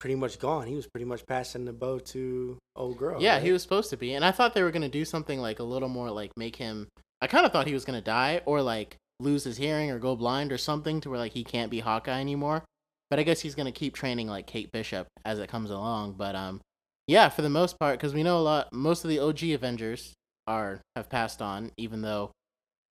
pretty 0.00 0.16
much 0.16 0.38
gone. 0.38 0.66
He 0.66 0.74
was 0.74 0.86
pretty 0.86 1.04
much 1.04 1.26
passing 1.26 1.64
the 1.64 1.72
bow 1.72 1.98
to 1.98 2.58
old 2.76 2.98
girl. 2.98 3.22
Yeah, 3.22 3.34
right? 3.34 3.42
he 3.42 3.52
was 3.52 3.62
supposed 3.62 3.90
to 3.90 3.96
be, 3.96 4.14
and 4.14 4.24
I 4.24 4.32
thought 4.32 4.54
they 4.54 4.62
were 4.62 4.70
gonna 4.70 4.88
do 4.88 5.04
something 5.04 5.40
like 5.40 5.60
a 5.60 5.64
little 5.64 5.88
more 5.88 6.10
like 6.10 6.32
make 6.36 6.56
him. 6.56 6.88
I 7.20 7.26
kind 7.26 7.46
of 7.46 7.52
thought 7.52 7.66
he 7.66 7.74
was 7.74 7.84
gonna 7.84 8.00
die 8.00 8.42
or 8.44 8.62
like 8.62 8.96
lose 9.20 9.44
his 9.44 9.56
hearing 9.56 9.90
or 9.90 9.98
go 9.98 10.16
blind 10.16 10.52
or 10.52 10.58
something 10.58 11.00
to 11.00 11.10
where 11.10 11.18
like 11.18 11.32
he 11.32 11.44
can't 11.44 11.70
be 11.70 11.80
Hawkeye 11.80 12.20
anymore. 12.20 12.64
But 13.10 13.18
I 13.18 13.22
guess 13.22 13.40
he's 13.40 13.54
gonna 13.54 13.72
keep 13.72 13.94
training 13.94 14.28
like 14.28 14.46
Kate 14.46 14.72
Bishop 14.72 15.06
as 15.24 15.38
it 15.38 15.48
comes 15.48 15.70
along. 15.70 16.14
But 16.14 16.34
um, 16.34 16.60
yeah, 17.06 17.28
for 17.28 17.42
the 17.42 17.50
most 17.50 17.78
part, 17.78 17.98
because 17.98 18.14
we 18.14 18.22
know 18.22 18.38
a 18.38 18.42
lot. 18.42 18.72
Most 18.72 19.04
of 19.04 19.10
the 19.10 19.18
OG 19.18 19.44
Avengers 19.44 20.14
are 20.46 20.80
have 20.96 21.08
passed 21.08 21.40
on, 21.40 21.70
even 21.76 22.02
though 22.02 22.32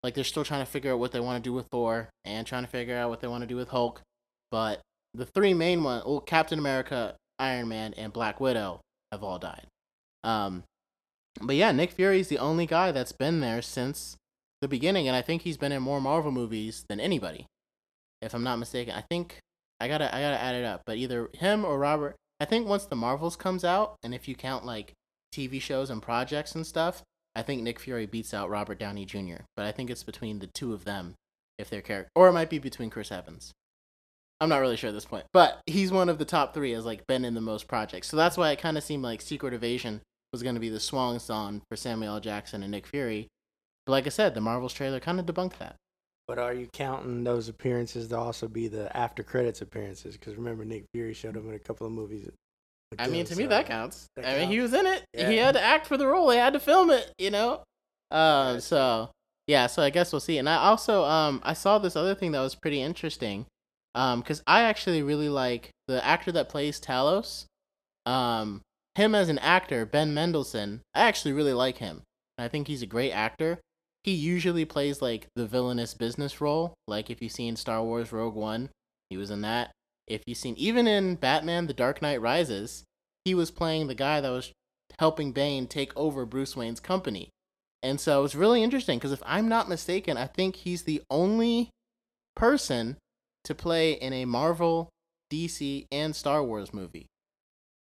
like 0.02 0.14
they're 0.14 0.24
still 0.24 0.44
trying 0.44 0.64
to 0.64 0.70
figure 0.70 0.92
out 0.92 0.98
what 0.98 1.12
they 1.12 1.20
want 1.20 1.42
to 1.42 1.48
do 1.48 1.52
with 1.52 1.66
Thor 1.70 2.08
and 2.24 2.46
trying 2.46 2.64
to 2.64 2.70
figure 2.70 2.96
out 2.96 3.10
what 3.10 3.20
they 3.20 3.28
want 3.28 3.42
to 3.42 3.46
do 3.46 3.56
with 3.56 3.68
Hulk. 3.68 4.00
But 4.50 4.80
the 5.14 5.26
three 5.26 5.54
main 5.54 5.82
ones, 5.82 6.04
well, 6.06 6.20
Captain 6.20 6.58
America, 6.58 7.16
Iron 7.38 7.68
Man, 7.68 7.94
and 7.94 8.12
Black 8.12 8.40
Widow 8.40 8.80
have 9.12 9.22
all 9.22 9.38
died. 9.38 9.66
Um, 10.24 10.64
but 11.40 11.56
yeah, 11.56 11.72
Nick 11.72 11.92
Fury's 11.92 12.28
the 12.28 12.38
only 12.38 12.66
guy 12.66 12.92
that's 12.92 13.12
been 13.12 13.40
there 13.40 13.62
since 13.62 14.16
the 14.60 14.68
beginning, 14.68 15.08
and 15.08 15.16
I 15.16 15.22
think 15.22 15.42
he's 15.42 15.56
been 15.56 15.72
in 15.72 15.82
more 15.82 16.00
Marvel 16.00 16.32
movies 16.32 16.84
than 16.88 17.00
anybody, 17.00 17.46
if 18.20 18.34
I'm 18.34 18.42
not 18.42 18.58
mistaken. 18.58 18.94
I 18.94 19.02
think 19.02 19.38
I 19.80 19.88
gotta 19.88 20.14
I 20.14 20.20
gotta 20.20 20.40
add 20.40 20.54
it 20.54 20.64
up, 20.64 20.82
but 20.86 20.96
either 20.98 21.30
him 21.34 21.64
or 21.64 21.78
Robert. 21.78 22.16
I 22.38 22.44
think 22.44 22.66
once 22.66 22.84
the 22.86 22.96
Marvels 22.96 23.36
comes 23.36 23.64
out, 23.64 23.96
and 24.02 24.14
if 24.14 24.28
you 24.28 24.34
count 24.34 24.64
like 24.64 24.92
TV 25.34 25.60
shows 25.60 25.90
and 25.90 26.02
projects 26.02 26.54
and 26.54 26.66
stuff, 26.66 27.02
I 27.34 27.42
think 27.42 27.62
Nick 27.62 27.78
Fury 27.78 28.06
beats 28.06 28.34
out 28.34 28.50
Robert 28.50 28.78
Downey 28.78 29.04
Jr. 29.04 29.42
But 29.56 29.66
I 29.66 29.72
think 29.72 29.90
it's 29.90 30.04
between 30.04 30.38
the 30.38 30.48
two 30.48 30.72
of 30.72 30.84
them 30.84 31.14
if 31.58 31.70
they're 31.70 31.82
character, 31.82 32.10
or 32.14 32.28
it 32.28 32.32
might 32.32 32.50
be 32.50 32.58
between 32.58 32.90
Chris 32.90 33.12
Evans. 33.12 33.52
I'm 34.40 34.48
not 34.48 34.60
really 34.60 34.76
sure 34.76 34.88
at 34.88 34.94
this 34.94 35.04
point, 35.04 35.26
but 35.34 35.60
he's 35.66 35.92
one 35.92 36.08
of 36.08 36.18
the 36.18 36.24
top 36.24 36.54
three 36.54 36.72
as 36.72 36.86
like 36.86 37.06
been 37.06 37.26
in 37.26 37.34
the 37.34 37.42
most 37.42 37.68
projects. 37.68 38.08
So 38.08 38.16
that's 38.16 38.38
why 38.38 38.50
it 38.50 38.58
kind 38.58 38.78
of 38.78 38.84
seemed 38.84 39.02
like 39.02 39.20
Secret 39.20 39.52
Invasion 39.52 40.00
was 40.32 40.42
going 40.42 40.54
to 40.54 40.60
be 40.60 40.70
the 40.70 40.80
swan 40.80 41.20
song 41.20 41.60
for 41.68 41.76
Samuel 41.76 42.14
L. 42.14 42.20
Jackson 42.20 42.62
and 42.62 42.70
Nick 42.70 42.86
Fury. 42.86 43.28
But 43.86 43.92
like 43.92 44.06
I 44.06 44.10
said, 44.10 44.34
the 44.34 44.40
Marvels 44.40 44.72
trailer 44.72 45.00
kind 45.00 45.18
of 45.18 45.26
debunked 45.26 45.58
that. 45.58 45.76
But 46.26 46.38
are 46.38 46.54
you 46.54 46.68
counting 46.72 47.24
those 47.24 47.48
appearances 47.48 48.08
to 48.08 48.16
also 48.16 48.46
be 48.46 48.68
the 48.68 48.94
after 48.96 49.22
credits 49.22 49.62
appearances? 49.62 50.16
Because 50.16 50.36
remember, 50.36 50.64
Nick 50.64 50.84
Fury 50.94 51.14
showed 51.14 51.36
up 51.36 51.44
in 51.44 51.54
a 51.54 51.58
couple 51.58 51.86
of 51.86 51.92
movies. 51.92 52.28
I 52.98 53.08
mean, 53.08 53.24
to 53.24 53.34
so 53.34 53.38
me, 53.40 53.46
that 53.46 53.66
counts. 53.66 54.06
That 54.16 54.24
I 54.24 54.28
counts. 54.28 54.40
mean, 54.40 54.48
he 54.50 54.60
was 54.60 54.72
in 54.74 54.86
it. 54.86 55.04
Yeah. 55.14 55.30
He 55.30 55.36
had 55.36 55.54
to 55.54 55.62
act 55.62 55.86
for 55.86 55.96
the 55.96 56.06
role. 56.06 56.30
He 56.30 56.38
had 56.38 56.52
to 56.52 56.60
film 56.60 56.90
it. 56.90 57.12
You 57.18 57.30
know. 57.30 57.62
Uh, 58.10 58.60
so 58.60 59.10
yeah. 59.46 59.66
So 59.66 59.82
I 59.82 59.90
guess 59.90 60.12
we'll 60.12 60.20
see. 60.20 60.38
And 60.38 60.48
I 60.48 60.56
also 60.56 61.04
um 61.04 61.40
I 61.44 61.52
saw 61.52 61.78
this 61.78 61.96
other 61.96 62.14
thing 62.14 62.32
that 62.32 62.40
was 62.40 62.54
pretty 62.54 62.80
interesting 62.80 63.46
um 63.94 64.20
because 64.20 64.42
i 64.46 64.62
actually 64.62 65.02
really 65.02 65.28
like 65.28 65.70
the 65.88 66.04
actor 66.04 66.30
that 66.32 66.48
plays 66.48 66.80
talos 66.80 67.46
um 68.06 68.60
him 68.94 69.14
as 69.14 69.28
an 69.28 69.38
actor 69.38 69.84
ben 69.84 70.14
mendelsohn 70.14 70.80
i 70.94 71.00
actually 71.00 71.32
really 71.32 71.52
like 71.52 71.78
him 71.78 72.02
i 72.38 72.48
think 72.48 72.68
he's 72.68 72.82
a 72.82 72.86
great 72.86 73.12
actor 73.12 73.58
he 74.04 74.12
usually 74.12 74.64
plays 74.64 75.02
like 75.02 75.26
the 75.36 75.46
villainous 75.46 75.94
business 75.94 76.40
role. 76.40 76.74
Like 76.86 77.10
if 77.10 77.20
you've 77.20 77.32
seen 77.32 77.56
star 77.56 77.82
wars 77.82 78.12
rogue 78.12 78.34
one 78.34 78.70
he 79.08 79.16
was 79.16 79.30
in 79.30 79.42
that. 79.42 79.72
If 80.06 80.22
you've 80.26 80.38
seen 80.38 80.54
even 80.56 80.86
in 80.86 81.16
batman 81.16 81.66
the 81.66 81.74
dark 81.74 82.02
knight 82.02 82.20
rises 82.20 82.84
he 83.24 83.34
was 83.34 83.50
playing 83.50 83.86
the 83.86 83.94
guy 83.94 84.20
that 84.20 84.30
was 84.30 84.52
helping 84.98 85.32
bane 85.32 85.66
take 85.66 85.96
over 85.96 86.26
bruce 86.26 86.56
wayne's 86.56 86.80
company. 86.80 87.28
And 87.82 87.98
so 88.00 88.24
it's 88.24 88.34
really 88.34 88.62
interesting 88.62 88.98
because 88.98 89.12
if 89.12 89.22
i'm 89.24 89.48
not 89.48 89.68
mistaken 89.68 90.16
i 90.16 90.26
think 90.26 90.56
he's 90.56 90.82
the 90.82 91.02
only 91.10 91.70
person 92.36 92.96
to 93.44 93.54
play 93.54 93.92
in 93.92 94.12
a 94.12 94.24
Marvel, 94.24 94.90
DC, 95.32 95.86
and 95.90 96.14
Star 96.14 96.42
Wars 96.42 96.74
movie. 96.74 97.06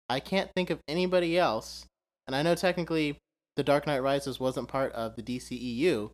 I 0.08 0.20
can't 0.20 0.50
think 0.54 0.70
of 0.70 0.80
anybody 0.88 1.38
else, 1.38 1.84
and 2.26 2.36
I 2.36 2.42
know 2.42 2.54
technically 2.54 3.18
The 3.56 3.64
Dark 3.64 3.86
Knight 3.86 4.02
Rises 4.02 4.38
wasn't 4.38 4.68
part 4.68 4.92
of 4.92 5.16
the 5.16 5.22
DCEU, 5.22 6.10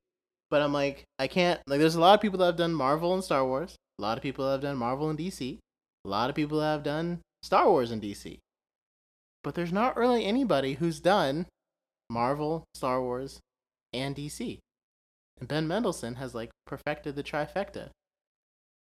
but 0.51 0.63
I'm 0.63 0.73
like, 0.73 1.05
I 1.19 1.27
can't, 1.27 1.61
like, 1.67 1.81
there's 1.81 1.97
a 1.97 2.01
lot 2.01 2.15
of 2.15 2.21
people 2.21 2.39
that 2.39 2.47
have 2.47 2.57
done 2.57 2.75
Marvel 2.75 3.15
and 3.15 3.25
Star 3.25 3.45
Wars, 3.45 3.77
a 3.99 4.03
lot 4.03 4.17
of 4.17 4.23
people 4.23 4.45
that 4.45 4.53
have 4.53 4.61
done 4.61 4.77
Marvel 4.77 5.11
and 5.11 5.19
DC, 5.19 5.59
a 6.05 6.09
lot 6.09 6.31
of 6.31 6.37
people 6.37 6.61
that 6.61 6.73
have 6.73 6.83
done 6.83 7.21
Star 7.43 7.69
Wars 7.69 7.91
and 7.91 8.01
DC. 8.01 8.39
But 9.43 9.55
there's 9.55 9.73
not 9.73 9.97
really 9.97 10.25
anybody 10.25 10.75
who's 10.75 11.01
done 11.01 11.47
Marvel, 12.09 12.65
Star 12.75 13.03
Wars, 13.03 13.41
and 13.93 14.15
DC. 14.15 14.59
And 15.41 15.49
Ben 15.49 15.67
Mendelsohn 15.67 16.17
has 16.17 16.35
like 16.35 16.51
perfected 16.67 17.17
the 17.17 17.25
trifecta. 17.25 17.91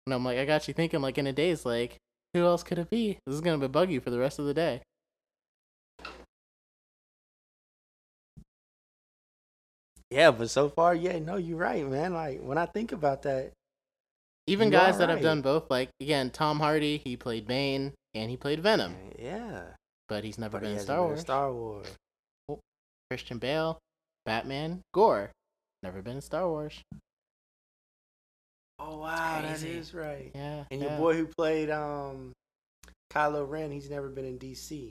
And 0.07 0.15
I'm 0.15 0.25
like, 0.25 0.39
I 0.39 0.45
got 0.45 0.67
you 0.67 0.75
thinking, 0.75 1.01
like, 1.01 1.19
in 1.19 1.27
a 1.27 1.33
daze, 1.33 1.65
like, 1.65 1.97
who 2.35 2.45
else 2.45 2.63
could 2.63 2.79
it 2.79 2.91
be? 2.91 3.19
This 3.27 3.37
is 3.37 3.41
to 3.41 3.59
be 3.59 3.67
buggy 3.69 3.99
for 3.99 4.11
the 4.11 4.19
rest 4.19 4.39
of 4.39 4.47
the 4.47 4.55
day. 4.55 4.83
Yeah, 10.11 10.33
but 10.33 10.51
so 10.51 10.69
far, 10.69 10.95
yeah, 10.95 11.19
no, 11.19 11.37
you're 11.37 11.57
right, 11.57 11.87
man. 11.87 12.13
Like 12.13 12.41
when 12.41 12.59
I 12.59 12.67
think 12.67 12.93
about 12.93 13.23
that, 13.23 13.53
even 14.47 14.71
guys 14.71 14.99
that 14.99 15.09
right. 15.09 15.15
have 15.15 15.23
done 15.23 15.41
both, 15.43 15.71
like 15.71 15.91
again, 16.01 16.31
Tom 16.31 16.59
Hardy, 16.59 16.99
he 16.99 17.17
played 17.17 17.47
Bane 17.47 17.93
and 18.15 18.31
he 18.31 18.37
played 18.37 18.61
Venom. 18.61 18.97
Yeah, 19.19 19.63
but 20.09 20.25
he's 20.25 20.39
never 20.39 20.59
but 20.59 20.63
been 20.63 20.73
he 20.73 20.79
in 20.79 20.83
Star 20.83 21.03
Wars. 21.03 21.21
Star 21.21 21.53
Wars. 21.53 21.87
Oh, 22.49 22.59
Christian 23.09 23.39
Bale, 23.39 23.79
Batman, 24.27 24.81
Gore, 24.93 25.31
never 25.85 26.03
been 26.03 26.17
in 26.17 26.23
Star 26.23 26.49
Wars. 26.49 26.81
Oh 28.81 28.99
wow, 28.99 29.43
that 29.43 29.63
is 29.63 29.95
right. 29.95 30.33
Yeah, 30.35 30.65
and 30.73 30.83
yeah. 30.83 30.89
your 30.89 30.99
boy 30.99 31.15
who 31.15 31.27
played 31.27 31.71
um 31.71 32.33
Kylo 33.13 33.49
Ren, 33.49 33.71
he's 33.71 33.91
never 33.91 34.09
been 34.09 34.25
in 34.25 34.39
DC. 34.39 34.91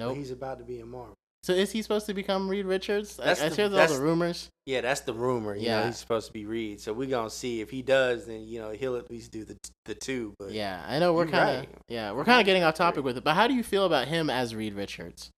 Nope. 0.00 0.16
he's 0.16 0.30
about 0.30 0.58
to 0.58 0.64
be 0.64 0.78
in 0.78 0.88
Marvel. 0.88 1.16
So 1.42 1.52
is 1.52 1.70
he 1.70 1.82
supposed 1.82 2.06
to 2.06 2.14
become 2.14 2.48
Reed 2.48 2.66
Richards? 2.66 3.16
That's 3.16 3.40
I, 3.40 3.48
the, 3.48 3.54
I 3.54 3.68
heard 3.68 3.74
all 3.74 3.96
the 3.96 4.02
rumors. 4.02 4.50
Yeah, 4.66 4.80
that's 4.80 5.00
the 5.02 5.14
rumor. 5.14 5.54
You 5.54 5.66
yeah, 5.66 5.80
know, 5.80 5.86
he's 5.86 5.96
supposed 5.96 6.26
to 6.26 6.32
be 6.32 6.46
Reed. 6.46 6.80
So 6.80 6.92
we're 6.92 7.08
gonna 7.08 7.30
see 7.30 7.60
if 7.60 7.70
he 7.70 7.80
does. 7.80 8.26
Then 8.26 8.42
you 8.42 8.60
know 8.60 8.70
he'll 8.70 8.96
at 8.96 9.10
least 9.10 9.30
do 9.30 9.44
the 9.44 9.56
the 9.84 9.94
two. 9.94 10.34
But 10.38 10.50
yeah, 10.50 10.84
I 10.86 10.98
know 10.98 11.12
we're 11.12 11.26
kind 11.26 11.50
of 11.50 11.56
right. 11.60 11.68
yeah 11.88 12.12
we're 12.12 12.24
kind 12.24 12.40
of 12.40 12.46
getting 12.46 12.64
off 12.64 12.74
topic 12.74 13.04
with 13.04 13.16
it. 13.16 13.24
But 13.24 13.34
how 13.34 13.46
do 13.46 13.54
you 13.54 13.62
feel 13.62 13.86
about 13.86 14.08
him 14.08 14.28
as 14.28 14.54
Reed 14.54 14.74
Richards? 14.74 15.30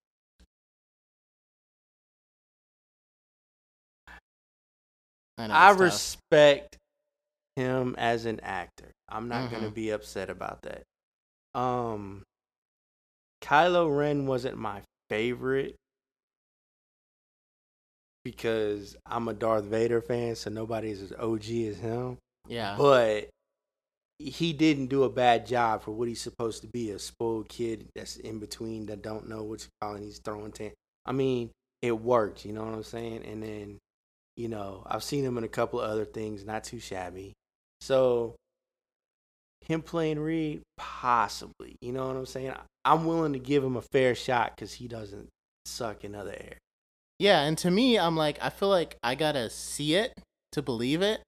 I, 5.38 5.46
I 5.46 5.70
respect 5.70 6.76
him 7.56 7.94
as 7.98 8.26
an 8.26 8.40
actor. 8.40 8.92
I'm 9.08 9.28
not 9.28 9.44
mm-hmm. 9.44 9.54
gonna 9.54 9.70
be 9.70 9.90
upset 9.90 10.30
about 10.30 10.62
that. 10.62 10.82
Um, 11.54 12.22
Kylo 13.42 13.96
Ren 13.96 14.26
wasn't 14.26 14.56
my 14.56 14.82
favorite 15.08 15.76
because 18.24 18.96
I'm 19.06 19.28
a 19.28 19.34
Darth 19.34 19.64
Vader 19.64 20.00
fan, 20.00 20.34
so 20.34 20.50
nobody's 20.50 21.02
as 21.02 21.12
OG 21.12 21.44
as 21.44 21.78
him. 21.78 22.18
Yeah. 22.48 22.74
But 22.76 23.28
he 24.18 24.52
didn't 24.52 24.88
do 24.88 25.04
a 25.04 25.10
bad 25.10 25.46
job 25.46 25.82
for 25.82 25.92
what 25.92 26.08
he's 26.08 26.20
supposed 26.20 26.62
to 26.62 26.68
be 26.68 26.90
a 26.90 26.98
spoiled 26.98 27.48
kid 27.48 27.88
that's 27.94 28.16
in 28.16 28.38
between 28.38 28.86
that 28.86 29.02
don't 29.02 29.28
know 29.28 29.42
what 29.42 29.62
you 29.62 29.68
call 29.80 29.94
and 29.94 30.04
he's 30.04 30.18
throwing 30.18 30.52
ten. 30.52 30.72
I 31.06 31.12
mean, 31.12 31.50
it 31.80 31.98
worked, 31.98 32.44
you 32.44 32.52
know 32.52 32.64
what 32.64 32.74
I'm 32.74 32.82
saying? 32.82 33.24
And 33.24 33.42
then, 33.42 33.78
you 34.36 34.48
know, 34.48 34.82
I've 34.86 35.02
seen 35.02 35.24
him 35.24 35.38
in 35.38 35.44
a 35.44 35.48
couple 35.48 35.80
of 35.80 35.90
other 35.90 36.04
things, 36.04 36.44
not 36.44 36.64
too 36.64 36.80
shabby. 36.80 37.32
So 37.80 38.34
him 39.62 39.80
playing 39.80 40.18
Reed, 40.18 40.60
possibly. 40.76 41.76
You 41.80 41.92
know 41.92 42.06
what 42.06 42.16
I'm 42.16 42.26
saying? 42.26 42.52
I'm 42.84 43.06
willing 43.06 43.32
to 43.32 43.38
give 43.38 43.64
him 43.64 43.76
a 43.76 43.82
fair 43.82 44.14
shot 44.14 44.54
because 44.54 44.74
he 44.74 44.88
doesn't 44.88 45.28
suck 45.64 46.04
in 46.04 46.14
other 46.14 46.32
areas. 46.32 46.59
Yeah, 47.20 47.42
and 47.42 47.58
to 47.58 47.70
me, 47.70 47.98
I'm 47.98 48.16
like, 48.16 48.38
I 48.40 48.48
feel 48.48 48.70
like 48.70 48.96
I 49.02 49.14
gotta 49.14 49.50
see 49.50 49.94
it 49.94 50.18
to 50.52 50.62
believe 50.62 51.02
it. 51.02 51.20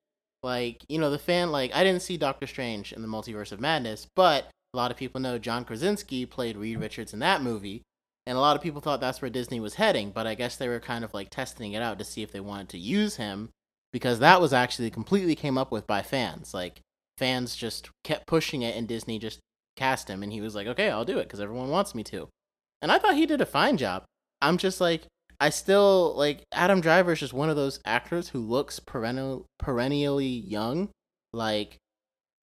Like, 0.42 0.82
you 0.88 0.98
know, 0.98 1.10
the 1.10 1.18
fan, 1.18 1.52
like, 1.52 1.70
I 1.74 1.84
didn't 1.84 2.00
see 2.00 2.16
Doctor 2.16 2.46
Strange 2.46 2.94
in 2.94 3.02
the 3.02 3.08
Multiverse 3.08 3.52
of 3.52 3.60
Madness, 3.60 4.06
but 4.16 4.48
a 4.72 4.76
lot 4.78 4.90
of 4.90 4.96
people 4.96 5.20
know 5.20 5.38
John 5.38 5.66
Krasinski 5.66 6.24
played 6.24 6.56
Reed 6.56 6.80
Richards 6.80 7.12
in 7.12 7.18
that 7.18 7.42
movie, 7.42 7.82
and 8.24 8.38
a 8.38 8.40
lot 8.40 8.56
of 8.56 8.62
people 8.62 8.80
thought 8.80 9.02
that's 9.02 9.20
where 9.20 9.30
Disney 9.30 9.60
was 9.60 9.74
heading, 9.74 10.12
but 10.12 10.26
I 10.26 10.34
guess 10.34 10.56
they 10.56 10.66
were 10.66 10.80
kind 10.80 11.04
of 11.04 11.12
like 11.12 11.28
testing 11.28 11.74
it 11.74 11.82
out 11.82 11.98
to 11.98 12.06
see 12.06 12.22
if 12.22 12.32
they 12.32 12.40
wanted 12.40 12.70
to 12.70 12.78
use 12.78 13.16
him, 13.16 13.50
because 13.92 14.18
that 14.20 14.40
was 14.40 14.54
actually 14.54 14.90
completely 14.90 15.34
came 15.34 15.58
up 15.58 15.70
with 15.70 15.86
by 15.86 16.00
fans. 16.00 16.54
Like, 16.54 16.80
fans 17.18 17.54
just 17.54 17.90
kept 18.02 18.26
pushing 18.26 18.62
it, 18.62 18.74
and 18.74 18.88
Disney 18.88 19.18
just 19.18 19.40
cast 19.76 20.08
him, 20.08 20.22
and 20.22 20.32
he 20.32 20.40
was 20.40 20.54
like, 20.54 20.66
okay, 20.66 20.88
I'll 20.88 21.04
do 21.04 21.18
it, 21.18 21.24
because 21.24 21.40
everyone 21.40 21.68
wants 21.68 21.94
me 21.94 22.02
to. 22.04 22.30
And 22.80 22.90
I 22.90 22.98
thought 22.98 23.14
he 23.14 23.26
did 23.26 23.42
a 23.42 23.46
fine 23.46 23.76
job. 23.76 24.04
I'm 24.40 24.56
just 24.56 24.80
like, 24.80 25.02
I 25.42 25.50
still 25.50 26.14
like 26.16 26.44
Adam 26.52 26.80
Driver 26.80 27.10
is 27.10 27.18
just 27.18 27.32
one 27.32 27.50
of 27.50 27.56
those 27.56 27.80
actors 27.84 28.28
who 28.28 28.38
looks 28.38 28.78
perennial, 28.78 29.46
perennially 29.58 30.24
young, 30.24 30.90
like 31.32 31.78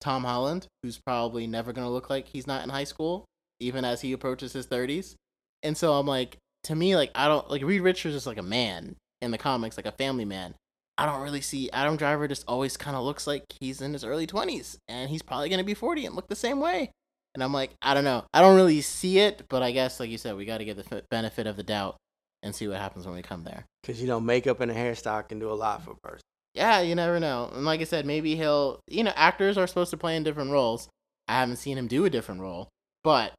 Tom 0.02 0.24
Holland, 0.24 0.66
who's 0.82 0.98
probably 0.98 1.46
never 1.46 1.72
gonna 1.72 1.88
look 1.88 2.10
like 2.10 2.26
he's 2.26 2.46
not 2.46 2.62
in 2.62 2.68
high 2.68 2.84
school, 2.84 3.24
even 3.58 3.86
as 3.86 4.02
he 4.02 4.12
approaches 4.12 4.52
his 4.52 4.66
thirties. 4.66 5.16
And 5.62 5.78
so 5.78 5.94
I'm 5.94 6.06
like, 6.06 6.36
to 6.64 6.74
me, 6.74 6.94
like 6.94 7.10
I 7.14 7.26
don't 7.26 7.48
like 7.48 7.62
Reed 7.62 7.80
Richards 7.80 8.14
is 8.14 8.26
like 8.26 8.36
a 8.36 8.42
man 8.42 8.96
in 9.22 9.30
the 9.30 9.38
comics, 9.38 9.78
like 9.78 9.86
a 9.86 9.92
family 9.92 10.26
man. 10.26 10.54
I 10.98 11.06
don't 11.06 11.22
really 11.22 11.40
see 11.40 11.70
Adam 11.70 11.96
Driver 11.96 12.28
just 12.28 12.44
always 12.46 12.76
kind 12.76 12.98
of 12.98 13.04
looks 13.04 13.26
like 13.26 13.44
he's 13.60 13.80
in 13.80 13.94
his 13.94 14.04
early 14.04 14.26
20s 14.26 14.76
and 14.88 15.08
he's 15.08 15.22
probably 15.22 15.48
going 15.48 15.58
to 15.58 15.64
be 15.64 15.72
40 15.72 16.04
and 16.04 16.14
look 16.14 16.28
the 16.28 16.36
same 16.36 16.60
way. 16.60 16.90
And 17.34 17.42
I'm 17.42 17.54
like, 17.54 17.70
I 17.80 17.94
don't 17.94 18.04
know. 18.04 18.24
I 18.34 18.42
don't 18.42 18.56
really 18.56 18.82
see 18.82 19.20
it, 19.20 19.46
but 19.48 19.62
I 19.62 19.70
guess, 19.70 19.98
like 19.98 20.10
you 20.10 20.18
said, 20.18 20.36
we 20.36 20.44
got 20.44 20.58
to 20.58 20.66
give 20.66 20.76
the 20.76 21.02
benefit 21.10 21.46
of 21.46 21.56
the 21.56 21.62
doubt 21.62 21.96
and 22.42 22.54
see 22.54 22.68
what 22.68 22.78
happens 22.78 23.06
when 23.06 23.14
we 23.14 23.22
come 23.22 23.44
there. 23.44 23.64
Because 23.82 24.00
you 24.00 24.06
know, 24.06 24.20
makeup 24.20 24.60
and 24.60 24.70
a 24.70 24.74
hairstyle 24.74 25.26
can 25.28 25.38
do 25.38 25.50
a 25.50 25.54
lot 25.54 25.84
for 25.84 25.92
a 25.92 26.08
person. 26.08 26.22
Yeah, 26.54 26.80
you 26.80 26.94
never 26.94 27.20
know. 27.20 27.50
And 27.54 27.64
like 27.64 27.80
I 27.80 27.84
said, 27.84 28.06
maybe 28.06 28.34
he'll. 28.36 28.80
You 28.88 29.04
know, 29.04 29.12
actors 29.14 29.56
are 29.56 29.66
supposed 29.66 29.90
to 29.90 29.96
play 29.96 30.16
in 30.16 30.24
different 30.24 30.50
roles. 30.50 30.88
I 31.28 31.34
haven't 31.34 31.56
seen 31.56 31.78
him 31.78 31.86
do 31.86 32.04
a 32.04 32.10
different 32.10 32.40
role, 32.40 32.68
but 33.04 33.32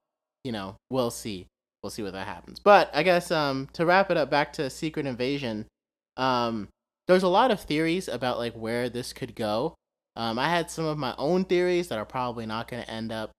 you 0.44 0.52
know, 0.52 0.76
we'll 0.90 1.12
see. 1.12 1.48
We'll 1.84 1.90
see 1.90 2.04
what 2.04 2.14
that 2.14 2.28
happens. 2.28 2.60
But 2.60 2.90
I 2.94 3.04
guess 3.04 3.32
um, 3.32 3.68
to 3.74 3.86
wrap 3.86 4.12
it 4.12 4.18
up, 4.18 4.30
back 4.30 4.54
to 4.54 4.70
Secret 4.70 5.06
Invasion. 5.06 5.66
Um, 6.18 6.68
there's 7.08 7.24
a 7.24 7.28
lot 7.28 7.52
of 7.52 7.60
theories 7.60 8.08
about 8.08 8.38
like 8.38 8.54
where 8.54 8.90
this 8.90 9.14
could 9.14 9.36
go. 9.36 9.76
Um, 10.16 10.38
I 10.38 10.50
had 10.50 10.70
some 10.70 10.86
of 10.86 10.98
my 10.98 11.16
own 11.18 11.46
theories 11.46 11.88
that 11.88 11.98
are 11.98 12.06
probably 12.06 12.46
not 12.46 12.68
going 12.68 12.84
to 12.84 12.90
end 12.90 13.12
up 13.12 13.32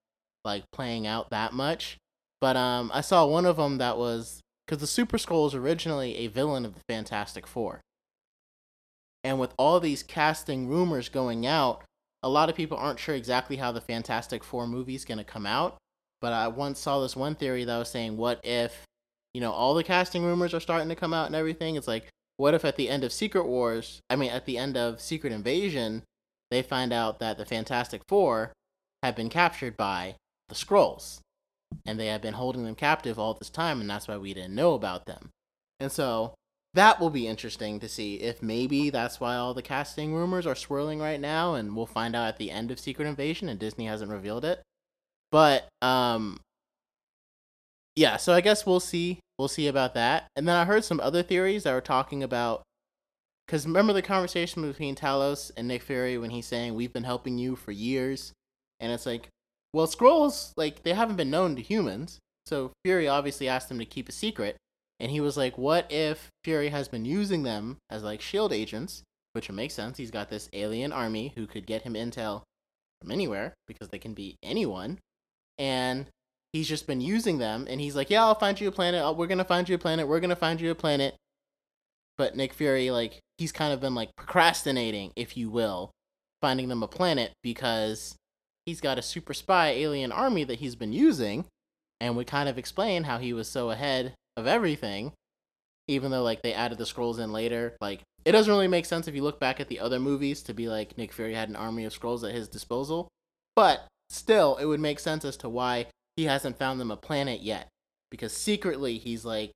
like 0.44 0.64
playing 0.72 1.06
out 1.06 1.30
that 1.30 1.52
much. 1.52 1.96
But 2.40 2.56
um, 2.56 2.90
I 2.92 3.02
saw 3.02 3.24
one 3.24 3.46
of 3.46 3.56
them 3.56 3.78
that 3.78 3.96
was 3.96 4.41
because 4.66 4.80
the 4.80 4.86
Super 4.86 5.18
Skrull 5.18 5.46
is 5.46 5.54
originally 5.54 6.16
a 6.16 6.28
villain 6.28 6.64
of 6.64 6.74
the 6.74 6.80
Fantastic 6.88 7.46
Four. 7.46 7.80
And 9.24 9.38
with 9.38 9.54
all 9.56 9.80
these 9.80 10.02
casting 10.02 10.68
rumors 10.68 11.08
going 11.08 11.46
out, 11.46 11.84
a 12.22 12.28
lot 12.28 12.48
of 12.48 12.56
people 12.56 12.78
aren't 12.78 13.00
sure 13.00 13.14
exactly 13.14 13.56
how 13.56 13.72
the 13.72 13.80
Fantastic 13.80 14.44
Four 14.44 14.66
movie 14.66 14.94
is 14.94 15.04
going 15.04 15.18
to 15.18 15.24
come 15.24 15.46
out. 15.46 15.76
But 16.20 16.32
I 16.32 16.48
once 16.48 16.78
saw 16.78 17.00
this 17.00 17.16
one 17.16 17.34
theory 17.34 17.64
that 17.64 17.78
was 17.78 17.90
saying, 17.90 18.16
what 18.16 18.40
if, 18.44 18.84
you 19.34 19.40
know, 19.40 19.52
all 19.52 19.74
the 19.74 19.82
casting 19.82 20.24
rumors 20.24 20.54
are 20.54 20.60
starting 20.60 20.88
to 20.88 20.94
come 20.94 21.12
out 21.12 21.26
and 21.26 21.34
everything? 21.34 21.74
It's 21.76 21.88
like, 21.88 22.08
what 22.36 22.54
if 22.54 22.64
at 22.64 22.76
the 22.76 22.88
end 22.88 23.04
of 23.04 23.12
Secret 23.12 23.46
Wars, 23.46 24.00
I 24.08 24.16
mean, 24.16 24.30
at 24.30 24.46
the 24.46 24.56
end 24.56 24.76
of 24.76 25.00
Secret 25.00 25.32
Invasion, 25.32 26.02
they 26.50 26.62
find 26.62 26.92
out 26.92 27.18
that 27.18 27.38
the 27.38 27.44
Fantastic 27.44 28.02
Four 28.08 28.52
have 29.02 29.16
been 29.16 29.28
captured 29.28 29.76
by 29.76 30.14
the 30.48 30.54
Skrulls? 30.54 31.18
And 31.86 31.98
they 31.98 32.06
have 32.06 32.22
been 32.22 32.34
holding 32.34 32.64
them 32.64 32.74
captive 32.74 33.18
all 33.18 33.34
this 33.34 33.50
time, 33.50 33.80
and 33.80 33.88
that's 33.88 34.08
why 34.08 34.16
we 34.16 34.34
didn't 34.34 34.54
know 34.54 34.74
about 34.74 35.06
them. 35.06 35.30
And 35.80 35.90
so 35.90 36.34
that 36.74 37.00
will 37.00 37.10
be 37.10 37.26
interesting 37.26 37.80
to 37.80 37.88
see 37.88 38.16
if 38.16 38.42
maybe 38.42 38.90
that's 38.90 39.20
why 39.20 39.36
all 39.36 39.54
the 39.54 39.62
casting 39.62 40.14
rumors 40.14 40.46
are 40.46 40.54
swirling 40.54 41.00
right 41.00 41.20
now, 41.20 41.54
and 41.54 41.76
we'll 41.76 41.86
find 41.86 42.16
out 42.16 42.28
at 42.28 42.38
the 42.38 42.50
end 42.50 42.70
of 42.70 42.80
Secret 42.80 43.06
Invasion, 43.06 43.48
and 43.48 43.58
Disney 43.58 43.86
hasn't 43.86 44.10
revealed 44.10 44.44
it. 44.44 44.62
But 45.30 45.68
um, 45.80 46.40
yeah, 47.96 48.16
so 48.16 48.32
I 48.32 48.40
guess 48.40 48.66
we'll 48.66 48.80
see. 48.80 49.20
We'll 49.38 49.48
see 49.48 49.66
about 49.66 49.94
that. 49.94 50.28
And 50.36 50.46
then 50.46 50.56
I 50.56 50.64
heard 50.64 50.84
some 50.84 51.00
other 51.00 51.22
theories 51.22 51.64
that 51.64 51.74
were 51.74 51.80
talking 51.80 52.22
about 52.22 52.62
because 53.46 53.66
remember 53.66 53.92
the 53.92 54.02
conversation 54.02 54.62
between 54.62 54.94
Talos 54.94 55.50
and 55.56 55.68
Nick 55.68 55.82
Fury 55.82 56.16
when 56.16 56.30
he's 56.30 56.46
saying 56.46 56.74
we've 56.74 56.92
been 56.92 57.04
helping 57.04 57.38
you 57.38 57.56
for 57.56 57.72
years, 57.72 58.32
and 58.80 58.92
it's 58.92 59.04
like 59.04 59.28
well, 59.72 59.86
Skrulls, 59.86 60.52
like, 60.56 60.82
they 60.82 60.92
haven't 60.92 61.16
been 61.16 61.30
known 61.30 61.56
to 61.56 61.62
humans. 61.62 62.18
So 62.46 62.72
Fury 62.84 63.08
obviously 63.08 63.48
asked 63.48 63.68
them 63.68 63.78
to 63.78 63.84
keep 63.84 64.08
a 64.08 64.12
secret. 64.12 64.56
And 65.00 65.10
he 65.10 65.20
was 65.20 65.36
like, 65.36 65.58
what 65.58 65.90
if 65.90 66.28
Fury 66.44 66.68
has 66.68 66.88
been 66.88 67.04
using 67.04 67.42
them 67.42 67.78
as, 67.90 68.02
like, 68.02 68.20
shield 68.20 68.52
agents? 68.52 69.02
Which 69.32 69.48
would 69.48 69.56
make 69.56 69.70
sense. 69.70 69.96
He's 69.96 70.10
got 70.10 70.28
this 70.28 70.50
alien 70.52 70.92
army 70.92 71.32
who 71.34 71.46
could 71.46 71.66
get 71.66 71.82
him 71.82 71.94
intel 71.94 72.42
from 73.00 73.10
anywhere 73.10 73.54
because 73.66 73.88
they 73.88 73.98
can 73.98 74.12
be 74.12 74.36
anyone. 74.42 74.98
And 75.58 76.06
he's 76.52 76.68
just 76.68 76.86
been 76.86 77.00
using 77.00 77.38
them. 77.38 77.66
And 77.68 77.80
he's 77.80 77.96
like, 77.96 78.10
yeah, 78.10 78.24
I'll 78.24 78.34
find 78.34 78.60
you 78.60 78.68
a 78.68 78.72
planet. 78.72 79.00
Oh, 79.02 79.12
we're 79.12 79.26
going 79.26 79.38
to 79.38 79.44
find 79.44 79.68
you 79.68 79.74
a 79.74 79.78
planet. 79.78 80.06
We're 80.06 80.20
going 80.20 80.30
to 80.30 80.36
find 80.36 80.60
you 80.60 80.70
a 80.70 80.74
planet. 80.74 81.14
But 82.18 82.36
Nick 82.36 82.52
Fury, 82.52 82.90
like, 82.90 83.20
he's 83.38 83.52
kind 83.52 83.72
of 83.72 83.80
been, 83.80 83.94
like, 83.94 84.14
procrastinating, 84.16 85.12
if 85.16 85.36
you 85.36 85.48
will, 85.48 85.90
finding 86.42 86.68
them 86.68 86.82
a 86.82 86.88
planet 86.88 87.32
because 87.42 88.14
he's 88.66 88.80
got 88.80 88.98
a 88.98 89.02
super 89.02 89.34
spy 89.34 89.68
alien 89.68 90.12
army 90.12 90.44
that 90.44 90.60
he's 90.60 90.76
been 90.76 90.92
using, 90.92 91.44
and 92.00 92.16
we 92.16 92.24
kind 92.24 92.48
of 92.48 92.58
explain 92.58 93.04
how 93.04 93.18
he 93.18 93.32
was 93.32 93.48
so 93.48 93.70
ahead 93.70 94.14
of 94.36 94.46
everything, 94.46 95.12
even 95.88 96.10
though 96.10 96.22
like 96.22 96.42
they 96.42 96.54
added 96.54 96.78
the 96.78 96.84
Skrulls 96.84 97.18
in 97.18 97.32
later. 97.32 97.76
Like 97.80 98.02
it 98.24 98.32
doesn't 98.32 98.52
really 98.52 98.68
make 98.68 98.86
sense 98.86 99.08
if 99.08 99.14
you 99.14 99.22
look 99.22 99.40
back 99.40 99.60
at 99.60 99.68
the 99.68 99.80
other 99.80 99.98
movies 99.98 100.42
to 100.42 100.54
be 100.54 100.68
like 100.68 100.96
Nick 100.96 101.12
Fury 101.12 101.34
had 101.34 101.48
an 101.48 101.56
army 101.56 101.84
of 101.84 101.92
Skrulls 101.92 102.26
at 102.26 102.34
his 102.34 102.48
disposal, 102.48 103.08
but 103.56 103.86
still 104.10 104.56
it 104.56 104.66
would 104.66 104.80
make 104.80 104.98
sense 104.98 105.24
as 105.24 105.36
to 105.38 105.48
why 105.48 105.86
he 106.16 106.24
hasn't 106.24 106.58
found 106.58 106.80
them 106.80 106.90
a 106.90 106.96
planet 106.96 107.40
yet, 107.40 107.68
because 108.10 108.32
secretly 108.32 108.98
he's 108.98 109.24
like 109.24 109.52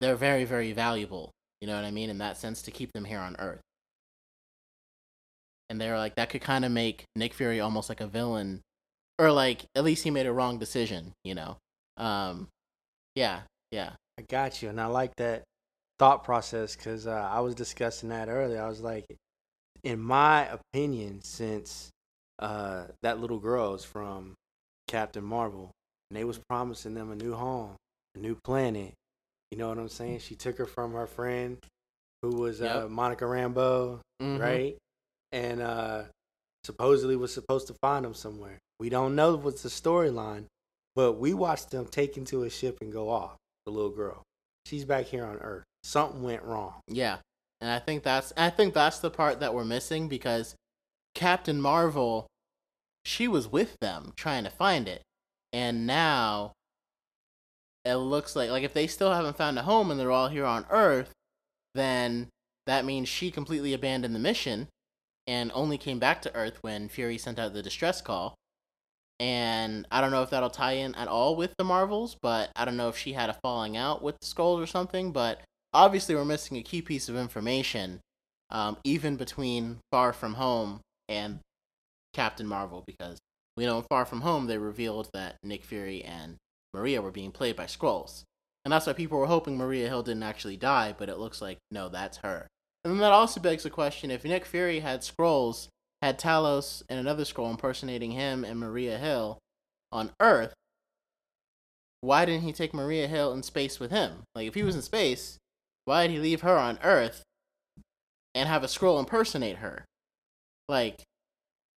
they're 0.00 0.16
very 0.16 0.44
very 0.44 0.72
valuable. 0.72 1.30
You 1.60 1.68
know 1.68 1.76
what 1.76 1.84
I 1.84 1.92
mean? 1.92 2.10
In 2.10 2.18
that 2.18 2.36
sense, 2.36 2.60
to 2.62 2.72
keep 2.72 2.92
them 2.92 3.04
here 3.04 3.20
on 3.20 3.36
Earth 3.38 3.60
and 5.72 5.80
they're 5.80 5.96
like 5.96 6.16
that 6.16 6.28
could 6.28 6.42
kind 6.42 6.66
of 6.66 6.70
make 6.70 7.06
Nick 7.16 7.32
Fury 7.32 7.58
almost 7.58 7.88
like 7.88 8.02
a 8.02 8.06
villain, 8.06 8.60
or 9.18 9.32
like 9.32 9.64
at 9.74 9.84
least 9.84 10.04
he 10.04 10.10
made 10.10 10.26
a 10.26 10.32
wrong 10.32 10.58
decision, 10.58 11.12
you 11.24 11.34
know. 11.34 11.56
Um, 11.96 12.48
yeah, 13.16 13.40
yeah. 13.70 13.92
I 14.18 14.22
got 14.28 14.60
you, 14.60 14.68
and 14.68 14.78
I 14.78 14.86
like 14.86 15.16
that 15.16 15.44
thought 15.98 16.24
process 16.24 16.76
because 16.76 17.06
uh, 17.06 17.26
I 17.32 17.40
was 17.40 17.54
discussing 17.54 18.10
that 18.10 18.28
earlier. 18.28 18.62
I 18.62 18.68
was 18.68 18.82
like, 18.82 19.06
in 19.82 19.98
my 19.98 20.46
opinion, 20.46 21.22
since 21.22 21.88
uh, 22.38 22.84
that 23.00 23.18
little 23.18 23.38
girl 23.38 23.74
is 23.74 23.82
from 23.82 24.34
Captain 24.88 25.24
Marvel, 25.24 25.70
and 26.10 26.18
they 26.18 26.24
was 26.24 26.38
promising 26.50 26.92
them 26.92 27.10
a 27.10 27.16
new 27.16 27.32
home, 27.32 27.76
a 28.14 28.18
new 28.18 28.36
planet. 28.44 28.92
You 29.50 29.56
know 29.56 29.70
what 29.70 29.78
I'm 29.78 29.88
saying? 29.88 30.18
She 30.18 30.34
took 30.34 30.58
her 30.58 30.66
from 30.66 30.92
her 30.92 31.06
friend, 31.06 31.56
who 32.20 32.36
was 32.36 32.60
uh. 32.60 32.88
Monica 32.90 33.24
Rambeau, 33.24 34.00
mm-hmm. 34.20 34.36
right? 34.36 34.76
And 35.32 35.62
uh, 35.62 36.04
supposedly 36.64 37.16
was 37.16 37.32
supposed 37.32 37.66
to 37.68 37.74
find 37.74 38.04
them 38.04 38.14
somewhere. 38.14 38.58
We 38.78 38.88
don't 38.88 39.14
know 39.14 39.36
what's 39.36 39.62
the 39.62 39.68
storyline, 39.68 40.46
but 40.94 41.12
we 41.12 41.34
watched 41.34 41.70
them 41.70 41.86
take 41.86 42.16
into 42.16 42.42
a 42.42 42.50
ship 42.50 42.78
and 42.80 42.92
go 42.92 43.08
off. 43.08 43.36
The 43.64 43.72
little 43.72 43.90
girl, 43.90 44.22
she's 44.66 44.84
back 44.84 45.06
here 45.06 45.24
on 45.24 45.36
Earth. 45.38 45.64
Something 45.84 46.22
went 46.22 46.42
wrong. 46.42 46.74
Yeah, 46.88 47.18
and 47.60 47.70
I 47.70 47.78
think 47.78 48.02
that's 48.02 48.32
I 48.36 48.50
think 48.50 48.74
that's 48.74 48.98
the 48.98 49.10
part 49.10 49.40
that 49.40 49.54
we're 49.54 49.64
missing 49.64 50.08
because 50.08 50.56
Captain 51.14 51.60
Marvel, 51.60 52.26
she 53.04 53.28
was 53.28 53.46
with 53.46 53.76
them 53.80 54.12
trying 54.16 54.42
to 54.44 54.50
find 54.50 54.88
it, 54.88 55.02
and 55.52 55.86
now 55.86 56.52
it 57.84 57.94
looks 57.94 58.34
like 58.34 58.50
like 58.50 58.64
if 58.64 58.74
they 58.74 58.88
still 58.88 59.12
haven't 59.12 59.36
found 59.36 59.58
a 59.58 59.62
home 59.62 59.90
and 59.90 60.00
they're 60.00 60.10
all 60.10 60.28
here 60.28 60.44
on 60.44 60.66
Earth, 60.70 61.12
then 61.74 62.28
that 62.66 62.84
means 62.84 63.08
she 63.08 63.30
completely 63.30 63.72
abandoned 63.72 64.14
the 64.14 64.20
mission 64.20 64.68
and 65.26 65.50
only 65.54 65.78
came 65.78 65.98
back 65.98 66.22
to 66.22 66.34
Earth 66.34 66.58
when 66.62 66.88
Fury 66.88 67.18
sent 67.18 67.38
out 67.38 67.52
the 67.52 67.62
distress 67.62 68.00
call 68.00 68.34
and 69.22 69.86
I 69.92 70.00
don't 70.00 70.10
know 70.10 70.24
if 70.24 70.30
that'll 70.30 70.50
tie 70.50 70.72
in 70.72 70.96
at 70.96 71.06
all 71.06 71.36
with 71.36 71.54
the 71.56 71.62
Marvels, 71.62 72.16
but 72.20 72.50
I 72.56 72.64
don't 72.64 72.76
know 72.76 72.88
if 72.88 72.96
she 72.96 73.12
had 73.12 73.30
a 73.30 73.38
falling 73.40 73.76
out 73.76 74.02
with 74.02 74.18
the 74.18 74.26
Skrulls 74.26 74.60
or 74.60 74.66
something. 74.66 75.12
But 75.12 75.40
obviously, 75.72 76.16
we're 76.16 76.24
missing 76.24 76.56
a 76.56 76.62
key 76.62 76.82
piece 76.82 77.08
of 77.08 77.16
information, 77.16 78.00
um, 78.50 78.78
even 78.82 79.14
between 79.14 79.78
Far 79.92 80.12
From 80.12 80.34
Home 80.34 80.80
and 81.08 81.38
Captain 82.12 82.48
Marvel, 82.48 82.82
because 82.84 83.18
we 83.56 83.64
know 83.64 83.78
in 83.78 83.84
Far 83.84 84.04
From 84.06 84.22
Home 84.22 84.46
they 84.46 84.58
revealed 84.58 85.08
that 85.14 85.36
Nick 85.44 85.64
Fury 85.64 86.02
and 86.02 86.34
Maria 86.74 87.00
were 87.00 87.12
being 87.12 87.30
played 87.30 87.54
by 87.54 87.66
Skrulls, 87.66 88.24
and 88.64 88.72
that's 88.72 88.88
why 88.88 88.92
people 88.92 89.18
were 89.18 89.26
hoping 89.26 89.56
Maria 89.56 89.86
Hill 89.86 90.02
didn't 90.02 90.24
actually 90.24 90.56
die. 90.56 90.96
But 90.98 91.08
it 91.08 91.18
looks 91.18 91.40
like 91.40 91.58
no, 91.70 91.88
that's 91.88 92.16
her. 92.24 92.48
And 92.84 92.94
then 92.94 93.00
that 93.00 93.12
also 93.12 93.40
begs 93.40 93.62
the 93.62 93.70
question: 93.70 94.10
if 94.10 94.24
Nick 94.24 94.44
Fury 94.44 94.80
had 94.80 95.00
Skrulls, 95.00 95.68
had 96.00 96.18
Talos 96.18 96.82
and 96.88 96.98
another 96.98 97.24
Skrull 97.24 97.50
impersonating 97.50 98.12
him 98.12 98.44
and 98.44 98.58
Maria 98.58 98.98
Hill 98.98 99.38
on 99.92 100.10
Earth, 100.20 100.52
why 102.00 102.24
didn't 102.24 102.42
he 102.42 102.52
take 102.52 102.74
Maria 102.74 103.06
Hill 103.06 103.32
in 103.32 103.42
space 103.42 103.78
with 103.78 103.90
him? 103.92 104.24
Like, 104.34 104.48
if 104.48 104.54
he 104.54 104.64
was 104.64 104.74
in 104.74 104.82
space, 104.82 105.38
why 105.84 106.06
did 106.06 106.12
he 106.12 106.18
leave 106.18 106.40
her 106.40 106.58
on 106.58 106.78
Earth 106.82 107.22
and 108.34 108.48
have 108.48 108.64
a 108.64 108.66
Skrull 108.66 108.98
impersonate 108.98 109.58
her? 109.58 109.84
Like, 110.68 111.02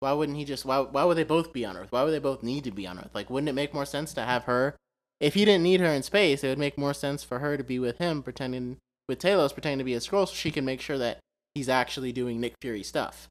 why 0.01 0.13
wouldn't 0.13 0.39
he 0.39 0.45
just? 0.45 0.65
Why 0.65 0.81
why 0.81 1.05
would 1.05 1.19
they 1.19 1.25
both 1.25 1.53
be 1.53 1.65
on 1.67 1.77
Earth? 1.77 1.93
Why 1.93 2.03
would 2.03 2.13
they 2.13 2.19
both 2.19 2.43
need 2.43 2.65
to 2.65 2.71
be 2.71 2.87
on 2.87 2.99
Earth? 2.99 3.15
Like, 3.15 3.29
wouldn't 3.29 3.49
it 3.49 3.55
make 3.55 3.75
more 3.75 3.87
sense 3.87 4.15
to 4.15 4.23
have 4.23 4.45
her? 4.45 4.77
If 5.21 5.35
he 5.35 5.45
didn't 5.45 5.63
need 5.63 5.81
her 5.81 5.87
in 5.87 6.03
space, 6.03 6.43
it 6.43 6.49
would 6.49 6.59
make 6.59 6.79
more 6.79 6.95
sense 6.95 7.23
for 7.23 7.39
her 7.39 7.57
to 7.57 7.65
be 7.65 7.79
with 7.79 7.99
him, 7.99 8.23
pretending 8.23 8.79
with 9.09 9.19
Talos, 9.19 9.53
pretending 9.53 9.79
to 9.79 9.85
be 9.85 9.95
a 9.95 9.99
Skrull 9.99 10.27
so 10.27 10.35
she 10.35 10.51
can 10.51 10.65
make 10.65 10.81
sure 10.81 10.99
that 10.99 11.19
he's 11.55 11.69
actually 11.69 12.13
doing 12.13 12.41
Nick 12.41 12.55
Fury 12.61 12.83
stuff 12.83 13.29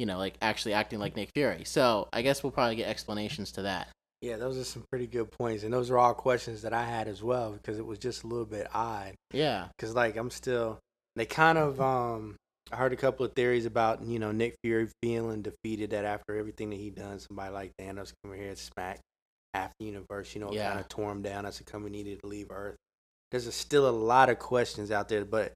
you 0.00 0.06
know, 0.06 0.16
like 0.16 0.34
actually 0.40 0.72
acting 0.72 0.98
like 0.98 1.14
Nick 1.14 1.28
Fury. 1.34 1.64
So 1.66 2.08
I 2.10 2.22
guess 2.22 2.42
we'll 2.42 2.52
probably 2.52 2.74
get 2.74 2.88
explanations 2.88 3.52
to 3.52 3.62
that. 3.62 3.88
Yeah, 4.22 4.38
those 4.38 4.56
are 4.56 4.64
some 4.64 4.82
pretty 4.90 5.06
good 5.06 5.30
points, 5.30 5.62
and 5.62 5.72
those 5.72 5.90
are 5.90 5.98
all 5.98 6.14
questions 6.14 6.62
that 6.62 6.72
I 6.72 6.84
had 6.84 7.06
as 7.06 7.22
well 7.22 7.52
because 7.52 7.78
it 7.78 7.84
was 7.84 7.98
just 7.98 8.24
a 8.24 8.26
little 8.26 8.46
bit 8.46 8.66
odd. 8.72 9.12
Yeah, 9.32 9.68
because 9.76 9.94
like 9.94 10.16
I'm 10.16 10.30
still, 10.30 10.78
they 11.16 11.26
kind 11.26 11.58
of 11.58 11.82
um, 11.82 12.36
I 12.72 12.76
heard 12.76 12.94
a 12.94 12.96
couple 12.96 13.26
of 13.26 13.34
theories 13.34 13.66
about 13.66 14.02
you 14.02 14.18
know 14.18 14.32
Nick 14.32 14.56
Fury 14.64 14.88
feeling 15.02 15.42
defeated 15.42 15.90
that 15.90 16.06
after 16.06 16.34
everything 16.34 16.70
that 16.70 16.76
he 16.76 16.88
done, 16.88 17.18
somebody 17.18 17.52
like 17.52 17.72
Thanos 17.78 18.14
come 18.24 18.34
here 18.34 18.48
and 18.48 18.58
smack 18.58 19.00
half 19.52 19.72
the 19.78 19.84
universe, 19.84 20.34
you 20.34 20.40
know, 20.40 20.50
yeah. 20.50 20.68
kind 20.68 20.80
of 20.80 20.88
tore 20.88 21.12
him 21.12 21.20
down 21.20 21.44
as 21.44 21.60
a 21.60 21.64
company 21.64 21.98
needed 21.98 22.20
to 22.22 22.26
leave 22.26 22.50
Earth. 22.50 22.76
There's 23.30 23.46
a, 23.46 23.52
still 23.52 23.88
a 23.88 23.90
lot 23.90 24.28
of 24.28 24.38
questions 24.38 24.90
out 24.90 25.08
there, 25.08 25.24
but 25.24 25.52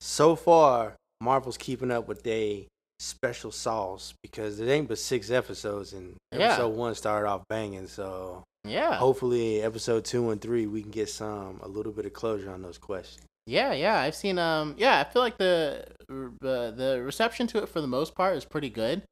so 0.00 0.36
far 0.36 0.94
Marvel's 1.20 1.56
keeping 1.56 1.90
up 1.90 2.08
with 2.08 2.22
they 2.22 2.68
special 2.98 3.50
sauce 3.50 4.14
because 4.22 4.60
it 4.60 4.68
ain't 4.68 4.88
but 4.88 4.98
six 4.98 5.30
episodes 5.30 5.92
and 5.92 6.16
yeah. 6.32 6.52
episode 6.52 6.74
one 6.74 6.94
started 6.94 7.28
off 7.28 7.42
banging. 7.48 7.86
So 7.86 8.44
yeah, 8.64 8.94
hopefully 8.96 9.62
episode 9.62 10.04
two 10.04 10.30
and 10.30 10.40
three 10.40 10.66
we 10.66 10.82
can 10.82 10.90
get 10.90 11.08
some 11.08 11.60
a 11.62 11.68
little 11.68 11.92
bit 11.92 12.06
of 12.06 12.12
closure 12.12 12.50
on 12.50 12.62
those 12.62 12.78
questions. 12.78 13.24
Yeah, 13.46 13.72
yeah, 13.72 14.00
I've 14.00 14.14
seen. 14.14 14.38
Um, 14.38 14.74
yeah, 14.76 14.98
I 15.00 15.04
feel 15.04 15.22
like 15.22 15.38
the 15.38 15.84
uh, 16.10 16.70
the 16.70 17.00
reception 17.04 17.46
to 17.48 17.58
it 17.62 17.68
for 17.68 17.80
the 17.80 17.86
most 17.86 18.14
part 18.14 18.36
is 18.36 18.44
pretty 18.44 18.70
good. 18.70 19.02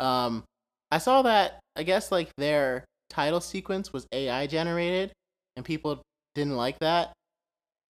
Um, 0.00 0.42
I 0.90 0.98
saw 0.98 1.22
that 1.22 1.60
I 1.76 1.84
guess 1.84 2.10
like 2.10 2.30
their 2.36 2.84
title 3.08 3.40
sequence 3.40 3.92
was 3.92 4.06
AI 4.12 4.46
generated, 4.46 5.12
and 5.56 5.64
people 5.64 6.02
didn't 6.34 6.56
like 6.56 6.80
that. 6.80 7.12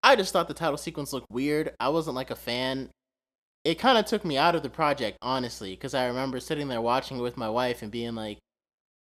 I 0.04 0.16
just 0.16 0.34
thought 0.34 0.48
the 0.48 0.54
title 0.54 0.78
sequence 0.78 1.14
looked 1.14 1.32
weird. 1.32 1.74
I 1.80 1.90
wasn't 1.90 2.16
like 2.16 2.30
a 2.30 2.36
fan 2.36 2.90
it 3.64 3.80
kind 3.80 3.98
of 3.98 4.06
took 4.06 4.26
me 4.26 4.38
out 4.38 4.56
of 4.56 4.64
the 4.64 4.70
project, 4.70 5.18
honestly, 5.22 5.72
because 5.72 5.94
I 5.94 6.08
remember 6.08 6.40
sitting 6.40 6.68
there 6.68 6.82
watching 6.82 7.18
it 7.18 7.22
with 7.22 7.38
my 7.38 7.50
wife 7.50 7.82
and 7.82 7.92
being 7.92 8.16
like, 8.16 8.40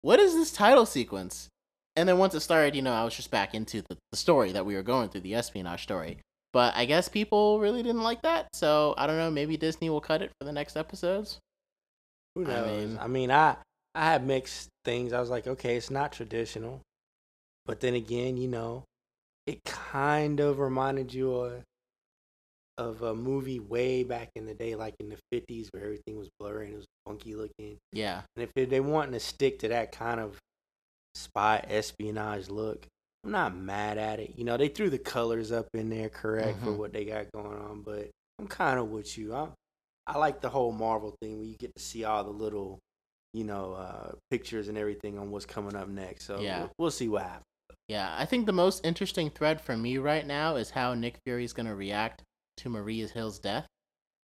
what 0.03 0.19
is 0.19 0.35
this 0.35 0.53
title 0.53 0.87
sequence? 0.87 1.49
And 1.97 2.09
then 2.09 2.19
once 2.19 2.35
it 2.35 2.41
started, 2.41 2.75
you 2.75 2.83
know, 2.83 2.93
I 2.93 3.05
was 3.05 3.15
just 3.15 3.31
back 3.31 3.55
into 3.55 3.83
the, 3.83 3.97
the 4.11 4.17
story 4.17 4.53
that 4.53 4.65
we 4.65 4.75
were 4.75 4.83
going 4.83 5.09
through, 5.09 5.23
the 5.23 5.35
espionage 5.35 5.83
story. 5.83 6.19
But 6.53 6.75
I 6.77 6.87
guess 6.87 7.09
people 7.09 7.61
really 7.61 7.83
didn't 7.83 8.03
like 8.03 8.23
that, 8.23 8.49
so 8.55 8.95
I 8.97 9.07
don't 9.07 9.19
know. 9.19 9.31
Maybe 9.31 9.57
Disney 9.59 9.91
will 9.91 10.01
cut 10.01 10.23
it 10.23 10.31
for 10.41 10.47
the 10.47 10.53
next 10.53 10.77
episodes. 10.77 11.39
Who 12.35 12.45
knows? 12.45 12.67
I 12.67 12.71
mean, 12.71 12.99
I 13.03 13.07
mean, 13.07 13.31
I 13.31 13.57
I 13.95 14.05
had 14.05 14.27
mixed 14.27 14.69
things. 14.85 15.13
I 15.13 15.21
was 15.21 15.29
like, 15.29 15.47
okay, 15.47 15.77
it's 15.77 15.91
not 15.91 16.13
traditional, 16.13 16.81
but 17.67 17.81
then 17.81 17.95
again, 17.95 18.39
you 18.39 18.49
know, 18.49 18.85
it 19.49 19.65
kind 19.65 20.41
of 20.41 20.59
reminded 20.59 21.15
you 21.15 21.33
of 21.33 21.63
of 22.77 23.03
a 23.03 23.15
movie 23.15 23.59
way 23.59 24.05
back 24.05 24.29
in 24.37 24.45
the 24.47 24.55
day, 24.55 24.77
like 24.77 24.95
in 25.01 25.09
the 25.09 25.17
fifties, 25.33 25.69
where 25.73 25.83
everything 25.83 26.17
was 26.17 26.29
blurry 26.39 26.67
and 26.67 26.75
it 26.75 26.77
was 26.77 26.87
funky 27.07 27.35
looking. 27.35 27.79
Yeah. 27.93 28.21
And 28.37 28.47
if 28.47 28.69
they 28.69 28.79
wanting 28.79 29.15
to 29.15 29.21
stick 29.21 29.59
to 29.61 29.69
that 29.69 29.91
kind 29.91 30.21
of 30.21 30.39
spy 31.15 31.65
espionage 31.67 32.51
look, 32.51 32.87
I'm 33.25 33.33
not 33.33 33.57
mad 33.57 33.97
at 33.97 34.21
it. 34.21 34.35
You 34.37 34.45
know, 34.45 34.59
they 34.59 34.69
threw 34.69 34.91
the 34.91 34.99
colors 34.99 35.51
up 35.51 35.67
in 35.75 35.89
there 35.89 36.11
correct 36.11 36.59
mm-hmm. 36.59 36.67
for 36.67 36.73
what 36.73 36.93
they 36.93 37.07
got 37.07 37.33
going 37.33 37.59
on, 37.59 37.81
but 37.81 38.11
I'm 38.39 38.47
kind 38.47 38.79
of 38.79 38.91
with 38.91 39.17
you. 39.17 39.35
I 39.35 39.49
I 40.07 40.19
like 40.19 40.43
the 40.43 40.51
whole 40.51 40.73
Marvel 40.73 41.17
thing 41.23 41.39
where 41.39 41.47
you 41.47 41.57
get 41.57 41.75
to 41.75 41.83
see 41.83 42.05
all 42.05 42.23
the 42.23 42.31
little, 42.31 42.79
you 43.33 43.45
know, 43.45 43.73
uh, 43.73 44.13
pictures 44.31 44.69
and 44.69 44.77
everything 44.77 45.19
on 45.19 45.31
what's 45.31 45.47
coming 45.47 45.75
up 45.75 45.89
next. 45.89 46.27
So 46.27 46.39
yeah. 46.39 46.61
we'll, 46.61 46.71
we'll 46.79 46.91
see 46.91 47.09
what 47.09 47.23
happens. 47.23 47.45
Yeah, 47.89 48.15
I 48.17 48.27
think 48.27 48.45
the 48.45 48.53
most 48.53 48.85
interesting 48.85 49.31
thread 49.31 49.63
for 49.63 49.77
me 49.77 49.97
right 49.97 50.27
now 50.27 50.57
is 50.57 50.71
how 50.71 50.93
Nick 50.93 51.19
Fury 51.25 51.45
is 51.45 51.55
going 51.55 51.67
to 51.67 51.75
react 51.75 52.23
to 52.59 52.69
Maria 52.69 53.09
Hill's 53.09 53.39
death, 53.39 53.67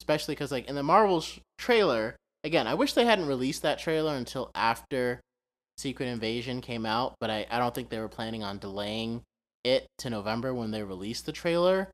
especially 0.00 0.34
because 0.34 0.50
like 0.50 0.68
in 0.68 0.74
the 0.74 0.82
Marvels 0.82 1.38
trailer, 1.58 2.16
again, 2.42 2.66
I 2.66 2.74
wish 2.74 2.92
they 2.92 3.04
hadn't 3.04 3.28
released 3.28 3.62
that 3.62 3.78
trailer 3.78 4.16
until 4.16 4.50
after 4.54 5.20
Secret 5.78 6.06
Invasion 6.06 6.60
came 6.60 6.84
out, 6.84 7.14
but 7.20 7.30
I, 7.30 7.46
I 7.50 7.58
don't 7.58 7.72
think 7.72 7.88
they 7.88 8.00
were 8.00 8.08
planning 8.08 8.42
on 8.42 8.58
delaying 8.58 9.22
it 9.62 9.86
to 9.98 10.10
November 10.10 10.52
when 10.52 10.72
they 10.72 10.82
released 10.82 11.26
the 11.26 11.32
trailer. 11.32 11.88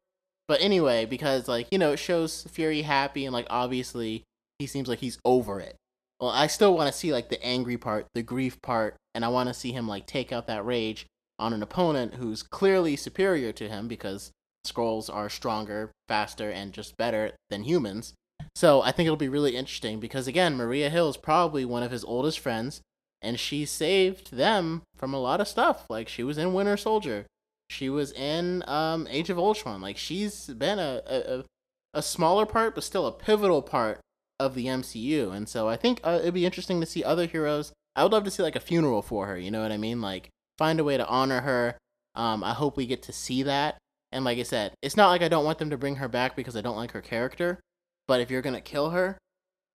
But 0.47 0.63
anyway, 0.63 1.05
because 1.05 1.49
like, 1.49 1.69
you 1.71 1.79
know, 1.79 1.93
it 1.93 1.99
shows 1.99 2.45
Fury 2.45 2.83
happy 2.83 3.27
and 3.27 3.35
like 3.35 3.47
obviously 3.51 4.25
he 4.59 4.67
seems 4.67 4.89
like 4.89 5.01
he's 5.01 5.19
over 5.23 5.61
it. 5.61 5.77
Well, 6.19 6.31
I 6.31 6.47
still 6.47 6.75
want 6.75 6.91
to 6.91 6.99
see 6.99 7.13
like 7.13 7.29
the 7.29 7.43
angry 7.45 7.77
part, 7.77 8.07
the 8.15 8.23
grief 8.23 8.61
part, 8.63 8.97
and 9.15 9.23
I 9.23 9.29
want 9.29 9.49
to 9.49 9.55
see 9.55 9.73
him 9.73 9.87
like 9.87 10.07
take 10.07 10.33
out 10.33 10.47
that 10.47 10.65
rage 10.65 11.07
on 11.39 11.53
an 11.53 11.63
opponent 11.63 12.15
who's 12.15 12.43
clearly 12.43 12.97
superior 12.97 13.53
to 13.53 13.69
him 13.69 13.89
because 13.89 14.31
Skrulls 14.67 15.13
are 15.13 15.29
stronger, 15.29 15.91
faster, 16.09 16.51
and 16.51 16.73
just 16.73 16.97
better 16.97 17.33
than 17.51 17.65
humans. 17.65 18.15
So 18.55 18.83
I 18.83 18.93
think 18.93 19.07
it'll 19.07 19.17
be 19.17 19.29
really 19.29 19.57
interesting 19.57 20.01
because 20.01 20.27
again, 20.27 20.57
Maria 20.57 20.91
Hill 20.91 21.09
is 21.09 21.17
probably 21.17 21.65
one 21.65 21.83
of 21.83 21.91
his 21.91 22.05
oldest 22.05 22.39
friends, 22.39 22.81
and 23.23 23.39
she 23.39 23.65
saved 23.65 24.33
them 24.33 24.83
from 24.97 25.15
a 25.15 25.21
lot 25.21 25.41
of 25.41 25.49
stuff. 25.49 25.87
Like 25.89 26.09
she 26.09 26.23
was 26.23 26.39
in 26.39 26.53
Winter 26.53 26.77
Soldier, 26.77 27.27
she 27.71 27.89
was 27.89 28.13
in 28.13 28.65
um, 28.67 29.07
Age 29.11 29.31
of 29.31 29.39
Ultron. 29.39 29.81
Like 29.81 29.97
she's 29.97 30.47
been 30.47 30.79
a, 30.79 31.03
a 31.07 31.45
a 31.95 32.03
smaller 32.03 32.47
part, 32.47 32.75
but 32.75 32.85
still 32.85 33.07
a 33.07 33.13
pivotal 33.13 33.63
part 33.63 34.01
of 34.39 34.55
the 34.55 34.67
MCU. 34.67 35.33
And 35.33 35.49
so 35.49 35.69
I 35.69 35.77
think 35.77 36.01
uh, 36.05 36.19
it'd 36.21 36.35
be 36.35 36.47
interesting 36.47 36.81
to 36.81 36.87
see 36.87 37.03
other 37.03 37.27
heroes. 37.27 37.73
I 37.97 38.03
would 38.03 38.13
love 38.13 38.25
to 38.25 38.31
see 38.31 38.43
like 38.43 38.57
a 38.57 38.61
funeral 38.61 39.03
for 39.03 39.27
her. 39.27 39.39
You 39.39 39.51
know 39.51 39.63
what 39.63 39.73
I 39.73 39.77
mean? 39.77 40.01
Like 40.01 40.29
find 40.59 40.81
a 40.81 40.85
way 40.85 40.97
to 40.97 41.07
honor 41.07 41.41
her. 41.41 41.79
Um, 42.15 42.43
I 42.45 42.53
hope 42.53 42.77
we 42.77 42.87
get 42.87 43.03
to 43.05 43.13
see 43.13 43.45
that. 43.45 43.79
And 44.11 44.25
like 44.25 44.39
I 44.39 44.43
said, 44.43 44.73
it's 44.83 44.97
not 44.97 45.09
like 45.09 45.23
I 45.23 45.29
don't 45.29 45.45
want 45.45 45.59
them 45.59 45.71
to 45.71 45.79
bring 45.79 45.97
her 45.97 46.09
back 46.09 46.35
because 46.35 46.57
I 46.57 46.61
don't 46.61 46.77
like 46.77 46.93
her 46.93 47.01
character. 47.01 47.61
But 48.07 48.21
if 48.21 48.31
you're 48.31 48.43
gonna 48.43 48.61
kill 48.61 48.91
her, 48.91 49.19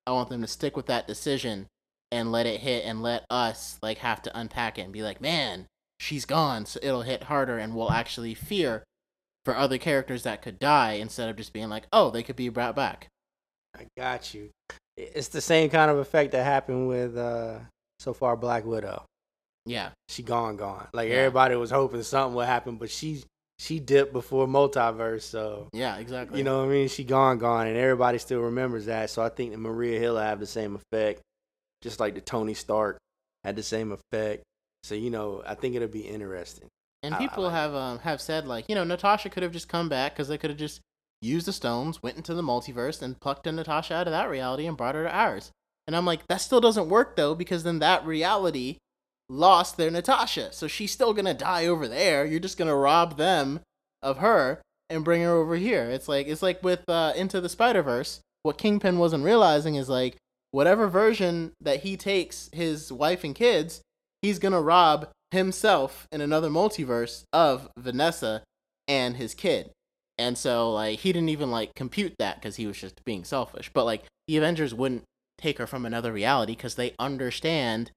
I 0.05 0.11
want 0.11 0.29
them 0.29 0.41
to 0.41 0.47
stick 0.47 0.75
with 0.75 0.87
that 0.87 1.07
decision 1.07 1.67
and 2.11 2.31
let 2.31 2.45
it 2.45 2.61
hit 2.61 2.83
and 2.85 3.01
let 3.01 3.25
us 3.29 3.77
like 3.81 3.99
have 3.99 4.21
to 4.23 4.37
unpack 4.37 4.77
it 4.77 4.81
and 4.81 4.93
be 4.93 5.03
like, 5.03 5.21
man, 5.21 5.67
she's 5.99 6.25
gone. 6.25 6.65
So 6.65 6.79
it'll 6.83 7.03
hit 7.03 7.23
harder 7.23 7.57
and 7.57 7.75
we'll 7.75 7.91
actually 7.91 8.33
fear 8.33 8.83
for 9.45 9.55
other 9.55 9.77
characters 9.77 10.23
that 10.23 10.41
could 10.41 10.59
die 10.59 10.93
instead 10.93 11.29
of 11.29 11.35
just 11.35 11.53
being 11.53 11.69
like, 11.69 11.85
oh, 11.93 12.09
they 12.09 12.23
could 12.23 12.35
be 12.35 12.49
brought 12.49 12.75
back. 12.75 13.07
I 13.75 13.87
got 13.97 14.33
you. 14.33 14.49
It's 14.97 15.29
the 15.29 15.41
same 15.41 15.69
kind 15.69 15.89
of 15.89 15.97
effect 15.97 16.31
that 16.33 16.43
happened 16.43 16.87
with 16.87 17.17
uh 17.17 17.59
so 17.99 18.13
far 18.13 18.35
Black 18.35 18.65
Widow. 18.65 19.05
Yeah. 19.65 19.89
She 20.09 20.23
gone 20.23 20.57
gone. 20.57 20.87
Like 20.93 21.09
yeah. 21.09 21.15
everybody 21.15 21.55
was 21.55 21.71
hoping 21.71 22.03
something 22.03 22.35
would 22.35 22.47
happen, 22.47 22.77
but 22.77 22.89
she 22.89 23.23
she 23.59 23.79
dipped 23.79 24.13
before 24.13 24.47
multiverse, 24.47 25.21
so 25.21 25.69
Yeah, 25.73 25.97
exactly. 25.97 26.37
You 26.37 26.43
know 26.43 26.59
what 26.59 26.65
I 26.65 26.69
mean? 26.69 26.87
She 26.87 27.03
gone 27.03 27.37
gone 27.37 27.67
and 27.67 27.77
everybody 27.77 28.17
still 28.17 28.41
remembers 28.41 28.85
that. 28.87 29.09
So 29.09 29.21
I 29.21 29.29
think 29.29 29.51
that 29.51 29.59
Maria 29.59 29.99
Hill 29.99 30.17
have 30.17 30.39
the 30.39 30.47
same 30.47 30.75
effect. 30.75 31.21
Just 31.81 31.99
like 31.99 32.15
the 32.15 32.21
Tony 32.21 32.53
Stark 32.53 32.97
had 33.43 33.55
the 33.55 33.63
same 33.63 33.91
effect. 33.91 34.43
So, 34.83 34.95
you 34.95 35.09
know, 35.09 35.43
I 35.45 35.55
think 35.55 35.75
it'll 35.75 35.87
be 35.87 36.01
interesting. 36.01 36.67
And 37.03 37.17
people 37.17 37.43
like 37.43 37.53
have 37.53 37.75
um, 37.75 37.99
have 37.99 38.21
said 38.21 38.47
like, 38.47 38.65
you 38.69 38.75
know, 38.75 38.83
Natasha 38.83 39.29
could 39.29 39.43
have 39.43 39.51
just 39.51 39.67
come 39.67 39.89
back 39.89 40.13
because 40.13 40.29
they 40.29 40.37
could 40.37 40.49
have 40.49 40.59
just 40.59 40.79
used 41.21 41.47
the 41.47 41.53
stones, 41.53 42.01
went 42.01 42.17
into 42.17 42.33
the 42.33 42.41
multiverse, 42.41 43.01
and 43.01 43.19
plucked 43.19 43.47
in 43.47 43.55
Natasha 43.55 43.95
out 43.95 44.07
of 44.07 44.11
that 44.11 44.29
reality 44.29 44.65
and 44.65 44.77
brought 44.77 44.95
her 44.95 45.03
to 45.03 45.13
ours. 45.13 45.51
And 45.85 45.95
I'm 45.95 46.05
like, 46.05 46.25
that 46.27 46.41
still 46.41 46.61
doesn't 46.61 46.89
work 46.89 47.15
though, 47.15 47.35
because 47.35 47.63
then 47.63 47.79
that 47.79 48.05
reality 48.05 48.77
lost 49.29 49.77
their 49.77 49.91
Natasha. 49.91 50.51
So 50.53 50.67
she's 50.67 50.91
still 50.91 51.13
gonna 51.13 51.33
die 51.33 51.67
over 51.67 51.87
there. 51.87 52.25
You're 52.25 52.39
just 52.39 52.57
gonna 52.57 52.75
rob 52.75 53.17
them 53.17 53.61
of 54.01 54.17
her 54.17 54.61
and 54.89 55.03
bring 55.03 55.21
her 55.21 55.31
over 55.31 55.55
here. 55.55 55.89
It's 55.89 56.07
like 56.07 56.27
it's 56.27 56.41
like 56.41 56.63
with 56.63 56.87
uh, 56.87 57.13
Into 57.15 57.41
the 57.41 57.49
Spider 57.49 57.81
Verse. 57.81 58.19
What 58.43 58.57
Kingpin 58.57 58.99
wasn't 58.99 59.23
realizing 59.23 59.75
is 59.75 59.89
like 59.89 60.17
whatever 60.51 60.87
version 60.87 61.53
that 61.61 61.81
he 61.81 61.97
takes 61.97 62.49
his 62.53 62.91
wife 62.91 63.23
and 63.23 63.33
kids, 63.33 63.81
he's 64.21 64.39
gonna 64.39 64.61
rob 64.61 65.09
himself 65.31 66.07
in 66.11 66.21
another 66.21 66.49
multiverse 66.49 67.23
of 67.33 67.69
Vanessa 67.77 68.43
and 68.87 69.17
his 69.17 69.33
kid. 69.33 69.71
And 70.17 70.37
so 70.37 70.71
like 70.71 70.99
he 70.99 71.11
didn't 71.11 71.29
even 71.29 71.49
like 71.49 71.73
compute 71.75 72.15
that 72.19 72.35
because 72.35 72.57
he 72.57 72.67
was 72.67 72.79
just 72.79 73.03
being 73.03 73.23
selfish. 73.23 73.71
But 73.73 73.85
like 73.85 74.03
the 74.27 74.37
Avengers 74.37 74.73
wouldn't 74.73 75.03
take 75.37 75.57
her 75.57 75.67
from 75.67 75.85
another 75.85 76.11
reality 76.11 76.53
because 76.53 76.75
they 76.75 76.93
understand 76.99 77.91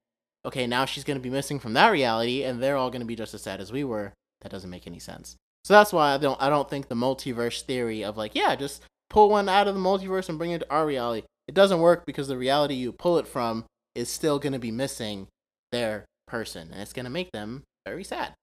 okay, 0.46 0.66
now 0.66 0.85
she's 0.85 1.04
going 1.04 1.18
to 1.18 1.22
be 1.22 1.30
missing 1.30 1.59
from 1.59 1.74
that 1.74 1.88
reality 1.90 2.42
and 2.42 2.62
they're 2.62 2.76
all 2.76 2.90
going 2.90 3.00
to 3.00 3.06
be 3.06 3.16
just 3.16 3.35
as 3.35 3.42
sad 3.42 3.61
as 3.61 3.72
we 3.72 3.85
were. 3.85 4.12
That 4.40 4.50
doesn't 4.50 4.70
make 4.70 4.87
any 4.87 4.98
sense. 4.98 5.37
So 5.64 5.74
that's 5.74 5.92
why 5.92 6.14
I 6.14 6.18
don't 6.18 6.40
I 6.40 6.48
don't 6.48 6.70
think 6.70 6.88
the 6.88 6.94
multiverse 6.94 7.62
theory 7.62 8.04
of 8.04 8.16
like, 8.16 8.35
yeah, 8.35 8.54
just 8.54 8.82
pull 9.11 9.28
one 9.28 9.48
out 9.48 9.68
of 9.68 9.74
the 9.74 9.80
multiverse 9.80 10.28
and 10.28 10.38
bring 10.38 10.52
it 10.52 10.61
to 10.61 10.70
our 10.70 10.87
reality. 10.87 11.26
It 11.48 11.54
doesn't 11.54 11.80
work 11.80 12.06
because 12.06 12.28
the 12.28 12.38
reality 12.38 12.74
you 12.74 12.92
pull 12.92 13.18
it 13.18 13.26
from 13.26 13.64
is 13.94 14.09
still 14.09 14.38
going 14.38 14.52
to 14.52 14.59
be 14.59 14.70
missing 14.70 15.26
their 15.72 16.04
person, 16.26 16.70
and 16.72 16.80
it's 16.80 16.92
gonna 16.92 17.11
make 17.11 17.32
them 17.32 17.62
very 17.87 18.04
sad. 18.04 18.35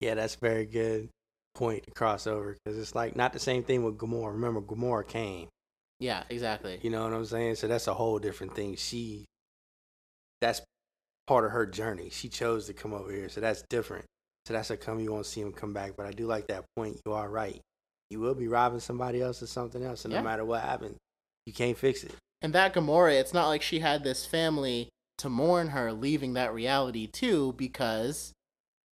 Yeah, 0.00 0.14
that's 0.14 0.36
very 0.36 0.64
good 0.64 1.08
point 1.54 1.84
to 1.84 1.90
cross 1.90 2.26
over 2.26 2.54
because 2.54 2.78
it's 2.78 2.94
like 2.94 3.16
not 3.16 3.32
the 3.32 3.38
same 3.38 3.64
thing 3.64 3.82
with 3.82 3.98
Gamora. 3.98 4.32
Remember, 4.32 4.60
Gamora 4.60 5.06
came. 5.06 5.48
Yeah, 5.98 6.22
exactly. 6.30 6.78
You 6.82 6.90
know 6.90 7.02
what 7.02 7.12
I'm 7.12 7.24
saying? 7.24 7.56
So 7.56 7.66
that's 7.66 7.88
a 7.88 7.94
whole 7.94 8.20
different 8.20 8.54
thing. 8.54 8.76
She, 8.76 9.24
that's 10.40 10.62
part 11.28 11.44
of 11.44 11.50
her 11.50 11.66
journey. 11.66 12.08
She 12.10 12.30
chose 12.30 12.66
to 12.66 12.72
come 12.72 12.94
over 12.94 13.12
here, 13.12 13.28
so 13.28 13.42
that's 13.42 13.62
different. 13.68 14.06
So 14.46 14.54
that's 14.54 14.70
a 14.70 14.78
come 14.78 14.98
you 14.98 15.12
won't 15.12 15.26
see 15.26 15.42
him 15.42 15.52
come 15.52 15.74
back. 15.74 15.92
But 15.94 16.06
I 16.06 16.12
do 16.12 16.26
like 16.26 16.46
that 16.46 16.64
point. 16.74 16.98
You 17.04 17.12
are 17.12 17.28
right. 17.28 17.60
You 18.08 18.18
will 18.18 18.34
be 18.34 18.48
robbing 18.48 18.80
somebody 18.80 19.20
else 19.20 19.42
or 19.42 19.46
something 19.46 19.84
else, 19.84 20.06
and 20.06 20.12
yeah. 20.12 20.20
no 20.20 20.24
matter 20.24 20.44
what 20.46 20.62
happens, 20.62 20.96
you 21.44 21.52
can't 21.52 21.76
fix 21.76 22.02
it. 22.02 22.14
And 22.40 22.54
that 22.54 22.72
Gamora, 22.72 23.20
it's 23.20 23.34
not 23.34 23.48
like 23.48 23.60
she 23.60 23.80
had 23.80 24.02
this 24.02 24.24
family 24.24 24.88
to 25.18 25.28
mourn 25.28 25.68
her 25.68 25.92
leaving 25.92 26.32
that 26.34 26.54
reality 26.54 27.06
too 27.06 27.52
because 27.58 28.32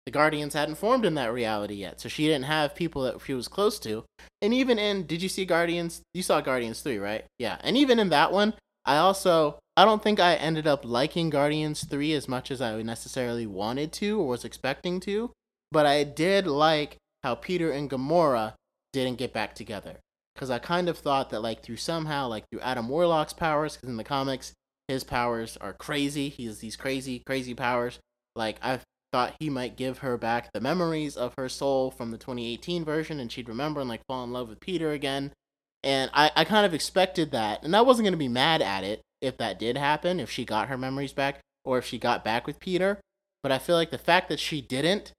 the 0.05 0.11
Guardians 0.13 0.55
hadn't 0.55 0.75
formed 0.75 1.07
in 1.07 1.15
that 1.15 1.33
reality 1.33 1.77
yet. 1.77 2.01
So 2.01 2.09
she 2.09 2.27
didn't 2.27 2.45
have 2.45 2.75
people 2.75 3.03
that 3.03 3.21
she 3.25 3.35
was 3.35 3.49
close 3.49 3.79
to. 3.81 4.05
And 4.43 4.53
even 4.53 4.79
in 4.79 5.07
did 5.07 5.23
you 5.23 5.29
see 5.29 5.45
Guardians? 5.45 6.03
You 6.13 6.23
saw 6.23 6.41
Guardians 6.41 6.81
3, 6.81 6.99
right? 6.99 7.25
Yeah. 7.39 7.59
And 7.63 7.77
even 7.77 7.99
in 7.99 8.09
that 8.11 8.33
one, 8.33 8.55
I 8.85 8.97
also 8.97 9.59
I 9.79 9.85
don't 9.85 10.03
think 10.03 10.19
I 10.19 10.35
ended 10.35 10.67
up 10.67 10.85
liking 10.85 11.31
Guardians 11.31 11.85
3 11.85 12.13
as 12.15 12.27
much 12.27 12.51
as 12.51 12.61
I 12.61 12.83
necessarily 12.83 13.47
wanted 13.47 13.93
to 13.93 14.21
or 14.21 14.27
was 14.27 14.45
expecting 14.45 14.99
to, 15.03 15.31
but 15.71 15.87
I 15.87 16.03
did 16.03 16.49
like 16.49 16.97
how 17.23 17.37
Peter 17.37 17.71
and 17.71 17.89
Gamora 17.89 18.55
didn't 18.93 19.19
get 19.19 19.33
back 19.33 19.55
together. 19.55 20.01
Cuz 20.35 20.51
I 20.51 20.59
kind 20.59 20.89
of 20.89 20.99
thought 20.99 21.31
that 21.31 21.43
like 21.43 21.63
through 21.63 21.77
somehow 21.77 22.27
like 22.27 22.43
through 22.51 22.59
Adam 22.59 22.89
Warlock's 22.89 23.33
powers 23.33 23.77
cuz 23.77 23.89
in 23.89 23.99
the 23.99 24.03
comics 24.03 24.53
his 24.89 25.05
powers 25.05 25.57
are 25.59 25.75
crazy. 25.75 26.29
He 26.29 26.47
has 26.47 26.59
these 26.59 26.75
crazy, 26.75 27.21
crazy 27.21 27.55
powers. 27.55 28.01
Like 28.35 28.59
I 28.61 28.81
thought 29.13 29.37
he 29.39 29.49
might 29.49 29.77
give 29.77 29.99
her 29.99 30.19
back 30.19 30.53
the 30.53 30.61
memories 30.61 31.17
of 31.17 31.35
her 31.39 31.49
soul 31.49 31.93
from 31.93 32.11
the 32.11 32.19
2018 32.19 32.85
version, 32.85 33.21
and 33.21 33.31
she'd 33.31 33.49
remember 33.49 33.79
and 33.79 33.89
like 33.89 34.05
fall 34.09 34.25
in 34.25 34.33
love 34.33 34.49
with 34.49 34.59
Peter 34.59 34.91
again. 34.91 35.31
And 35.85 36.11
I, 36.13 36.33
I 36.35 36.45
kind 36.45 36.67
of 36.67 36.75
expected 36.75 37.31
that, 37.31 37.63
and 37.63 37.77
I 37.77 37.83
wasn't 37.83 38.07
gonna 38.07 38.17
be 38.17 38.27
mad 38.27 38.61
at 38.61 38.83
it 38.83 39.03
if 39.21 39.37
that 39.39 39.59
did 39.59 39.77
happen, 39.77 40.21
if 40.21 40.31
she 40.31 40.45
got 40.45 40.69
her 40.69 40.79
memories 40.79 41.13
back, 41.13 41.41
or 41.65 41.79
if 41.79 41.85
she 41.85 41.99
got 41.99 42.25
back 42.25 42.47
with 42.47 42.61
Peter. 42.61 43.01
But 43.43 43.53
I 43.53 43.59
feel 43.59 43.77
like 43.77 43.91
the 43.91 43.99
fact 43.99 44.29
that 44.29 44.41
she 44.41 44.61
didn't 44.61 45.13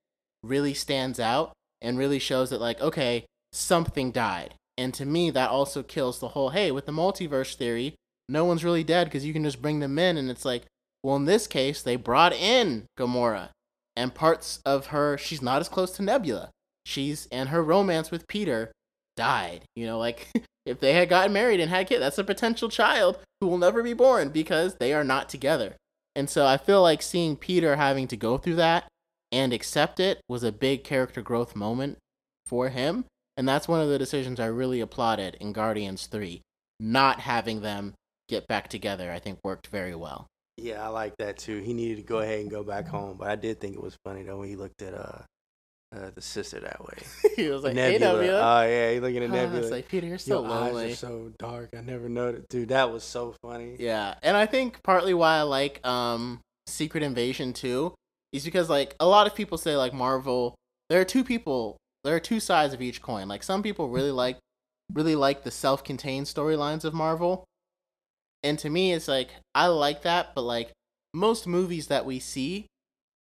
really 0.43 0.73
stands 0.73 1.19
out 1.19 1.53
and 1.81 1.97
really 1.97 2.19
shows 2.19 2.49
that 2.49 2.62
like 2.62 2.81
okay, 2.81 3.25
something 3.53 4.12
died. 4.12 4.55
And 4.77 4.93
to 4.93 5.05
me, 5.05 5.29
that 5.31 5.49
also 5.49 5.83
kills 5.83 6.19
the 6.19 6.29
whole 6.29 6.49
hey, 6.49 6.71
with 6.71 6.85
the 6.85 6.91
multiverse 6.91 7.55
theory, 7.55 7.95
no 8.29 8.45
one's 8.45 8.63
really 8.63 8.83
dead 8.83 9.07
because 9.07 9.25
you 9.25 9.33
can 9.33 9.43
just 9.43 9.62
bring 9.62 9.79
them 9.79 9.97
in 9.99 10.15
and 10.15 10.29
it's 10.29 10.45
like 10.45 10.65
well 11.03 11.15
in 11.15 11.25
this 11.25 11.47
case 11.47 11.81
they 11.81 11.95
brought 11.95 12.31
in 12.31 12.85
gamora 12.97 13.49
and 13.95 14.13
parts 14.13 14.62
of 14.65 14.88
her 14.88 15.17
she's 15.17 15.41
not 15.41 15.59
as 15.59 15.67
close 15.67 15.91
to 15.91 16.03
nebula 16.03 16.49
she's 16.85 17.27
and 17.31 17.49
her 17.49 17.63
romance 17.63 18.12
with 18.12 18.27
peter 18.27 18.71
died 19.19 19.62
you 19.75 19.86
know 19.86 19.99
like 19.99 20.27
if 20.65 20.79
they 20.79 20.93
had 20.93 21.10
gotten 21.10 21.34
married 21.34 21.60
and 21.60 21.69
had 21.69 21.88
kids 21.88 22.01
that's 22.01 22.17
a 22.17 22.23
potential 22.23 22.69
child 22.69 23.19
who 23.41 23.47
will 23.47 23.58
never 23.58 23.84
be 23.84 23.93
born 23.93 24.29
because 24.29 24.75
they 24.75 24.93
are 24.93 25.03
not 25.03 25.29
together 25.29 25.75
and 26.15 26.29
so 26.29 26.45
i 26.45 26.58
feel 26.58 26.82
like 26.82 27.01
seeing 27.01 27.36
peter 27.36 27.75
having 27.75 28.08
to 28.08 28.17
go 28.17 28.38
through 28.38 28.55
that 28.55 28.86
and 29.32 29.53
accept 29.53 29.99
it 29.99 30.19
was 30.27 30.43
a 30.43 30.51
big 30.51 30.84
character 30.84 31.21
growth 31.21 31.55
moment 31.55 31.97
for 32.45 32.69
him 32.69 33.05
and 33.38 33.47
that's 33.47 33.67
one 33.67 33.82
of 33.82 33.89
the 33.89 33.99
decisions 33.99 34.39
i 34.39 34.45
really 34.45 34.79
applauded 34.79 35.36
in 35.39 35.53
guardians 35.53 36.08
3 36.08 36.41
not 36.79 37.19
having 37.19 37.62
them 37.62 37.93
get 38.29 38.47
back 38.47 38.69
together, 38.69 39.12
I 39.12 39.19
think 39.19 39.39
worked 39.43 39.67
very 39.67 39.95
well. 39.95 40.27
Yeah, 40.58 40.86
I 40.86 40.88
like 40.88 41.17
that 41.17 41.38
too. 41.38 41.60
He 41.60 41.73
needed 41.73 41.97
to 41.97 42.03
go 42.03 42.19
ahead 42.19 42.39
and 42.39 42.49
go 42.49 42.63
back 42.63 42.88
home, 42.88 43.17
but 43.17 43.27
I 43.27 43.36
did 43.36 43.60
think 43.60 43.75
it 43.75 43.84
was 43.84 43.97
funny 44.05 44.23
though 44.23 44.38
when 44.38 44.47
he 44.47 44.55
looked 44.55 44.82
at 44.82 44.93
uh, 44.93 45.23
uh 45.95 46.12
the 46.13 46.21
sister 46.21 46.60
that 46.60 46.80
way. 46.86 46.97
he 47.36 47.47
was 47.49 47.63
like, 47.63 47.75
Nebula. 47.75 48.21
Hey, 48.21 48.30
Oh 48.30 48.62
yeah, 48.62 48.93
he 48.93 48.99
looking 48.99 49.23
at 49.23 49.30
Nebula. 49.30 49.62
It's 49.62 49.71
like 49.71 49.88
Peter, 49.88 50.08
you're 50.08 50.17
so 50.17 50.41
Your 50.41 50.49
lonely. 50.49 50.86
Eyes 50.86 50.93
are 50.93 50.95
so 50.95 51.32
dark. 51.38 51.69
I 51.78 51.82
never 51.82 52.10
noticed, 52.10 52.49
dude. 52.49 52.69
That 52.69 52.91
was 52.91 53.04
so 53.04 53.36
funny. 53.41 53.75
Yeah, 53.80 54.15
and 54.21 54.38
I 54.38 54.45
think 54.45 54.84
partly 54.84 55.13
why 55.13 55.38
I 55.38 55.41
like 55.43 55.86
um 55.86 56.41
Secret 56.67 57.04
Invasion 57.04 57.54
too 57.54 57.93
is 58.32 58.45
because 58.45 58.69
like 58.69 58.95
a 58.99 59.08
lot 59.08 59.28
of 59.28 59.36
people 59.36 59.58
say 59.58 59.75
like 59.75 59.93
Marvel. 59.93 60.56
There 60.89 60.99
are 61.02 61.06
two 61.06 61.23
people. 61.23 61.78
There 62.04 62.15
are 62.15 62.19
two 62.19 62.39
sides 62.39 62.73
of 62.73 62.82
each 62.82 63.02
coin. 63.02 63.28
Like 63.28 63.43
some 63.43 63.63
people 63.63 63.89
really 63.89 64.12
like 64.23 64.38
really 64.93 65.15
like 65.15 65.43
the 65.43 65.52
self-contained 65.52 66.25
storylines 66.25 66.84
of 66.84 66.93
Marvel, 66.93 67.45
and 68.43 68.58
to 68.60 68.69
me, 68.69 68.93
it's 68.93 69.08
like, 69.08 69.30
I 69.54 69.67
like 69.67 70.04
that, 70.04 70.34
but 70.36 70.41
like 70.41 70.71
most 71.13 71.47
movies 71.47 71.88
that 71.88 72.06
we 72.06 72.19
see 72.19 72.67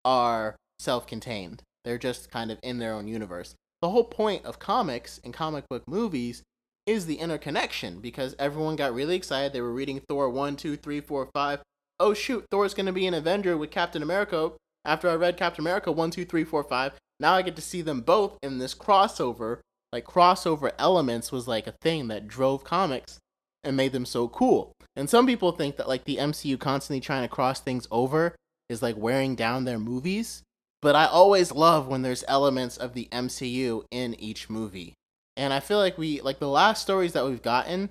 are 0.06 0.56
self 0.80 1.08
contained. 1.08 1.64
They're 1.84 1.98
just 1.98 2.32
kind 2.32 2.52
of 2.52 2.60
in 2.64 2.80
their 2.80 2.94
own 2.94 3.08
universe. 3.08 3.56
The 3.82 3.90
whole 3.90 4.04
point 4.04 4.46
of 4.46 4.60
comics 4.60 5.20
and 5.24 5.34
comic 5.34 5.68
book 5.70 5.84
movies 5.88 6.44
is 6.86 7.06
the 7.06 7.16
interconnection 7.16 8.00
because 8.00 8.36
everyone 8.40 8.76
got 8.76 8.94
really 8.94 9.16
excited. 9.16 9.54
They 9.54 9.62
were 9.62 9.74
reading 9.74 10.02
Thor 10.08 10.30
1, 10.30 10.56
2, 10.56 10.78
3, 10.78 11.02
4, 11.02 11.30
5. 11.34 11.62
Oh, 12.00 12.14
shoot, 12.14 12.46
Thor's 12.50 12.74
going 12.74 12.86
to 12.86 12.94
be 12.94 13.08
an 13.08 13.14
Avenger 13.14 13.58
with 13.58 13.72
Captain 13.72 14.02
America. 14.02 14.52
After 14.86 15.10
I 15.10 15.16
read 15.16 15.38
Captain 15.38 15.64
America 15.64 15.92
1, 15.92 16.12
2, 16.12 16.26
3, 16.26 16.44
4, 16.44 16.64
5, 16.64 16.94
now 17.20 17.34
I 17.34 17.42
get 17.42 17.56
to 17.58 17.62
see 17.62 17.82
them 17.82 18.02
both 18.02 18.38
in 18.42 18.60
this 18.60 18.74
crossover. 18.74 19.60
Like, 19.92 20.06
crossover 20.06 20.72
elements 20.78 21.32
was 21.32 21.48
like 21.48 21.68
a 21.68 21.76
thing 21.82 22.08
that 22.08 22.28
drove 22.28 22.64
comics 22.64 23.20
and 23.64 23.76
made 23.76 23.92
them 23.92 24.06
so 24.06 24.28
cool. 24.28 24.72
And 24.96 25.10
some 25.10 25.28
people 25.28 25.52
think 25.52 25.78
that 25.78 25.88
like 25.88 26.06
the 26.06 26.18
MCU 26.18 26.60
constantly 26.60 27.02
trying 27.02 27.24
to 27.24 27.28
cross 27.28 27.60
things 27.60 27.88
over 27.92 28.36
is 28.70 28.82
like 28.82 28.98
wearing 28.98 29.36
down 29.36 29.66
their 29.66 29.78
movies. 29.78 30.42
But 30.82 30.96
I 30.96 31.06
always 31.06 31.52
love 31.52 31.88
when 31.88 32.02
there's 32.02 32.24
elements 32.28 32.78
of 32.78 32.94
the 32.94 33.08
MCU 33.12 33.86
in 33.92 34.14
each 34.20 34.50
movie. 34.50 34.94
And 35.36 35.54
I 35.54 35.60
feel 35.60 35.78
like 35.78 35.98
we 35.98 36.22
like 36.22 36.40
the 36.40 36.48
last 36.48 36.82
stories 36.82 37.14
that 37.14 37.26
we've 37.26 37.42
gotten 37.42 37.90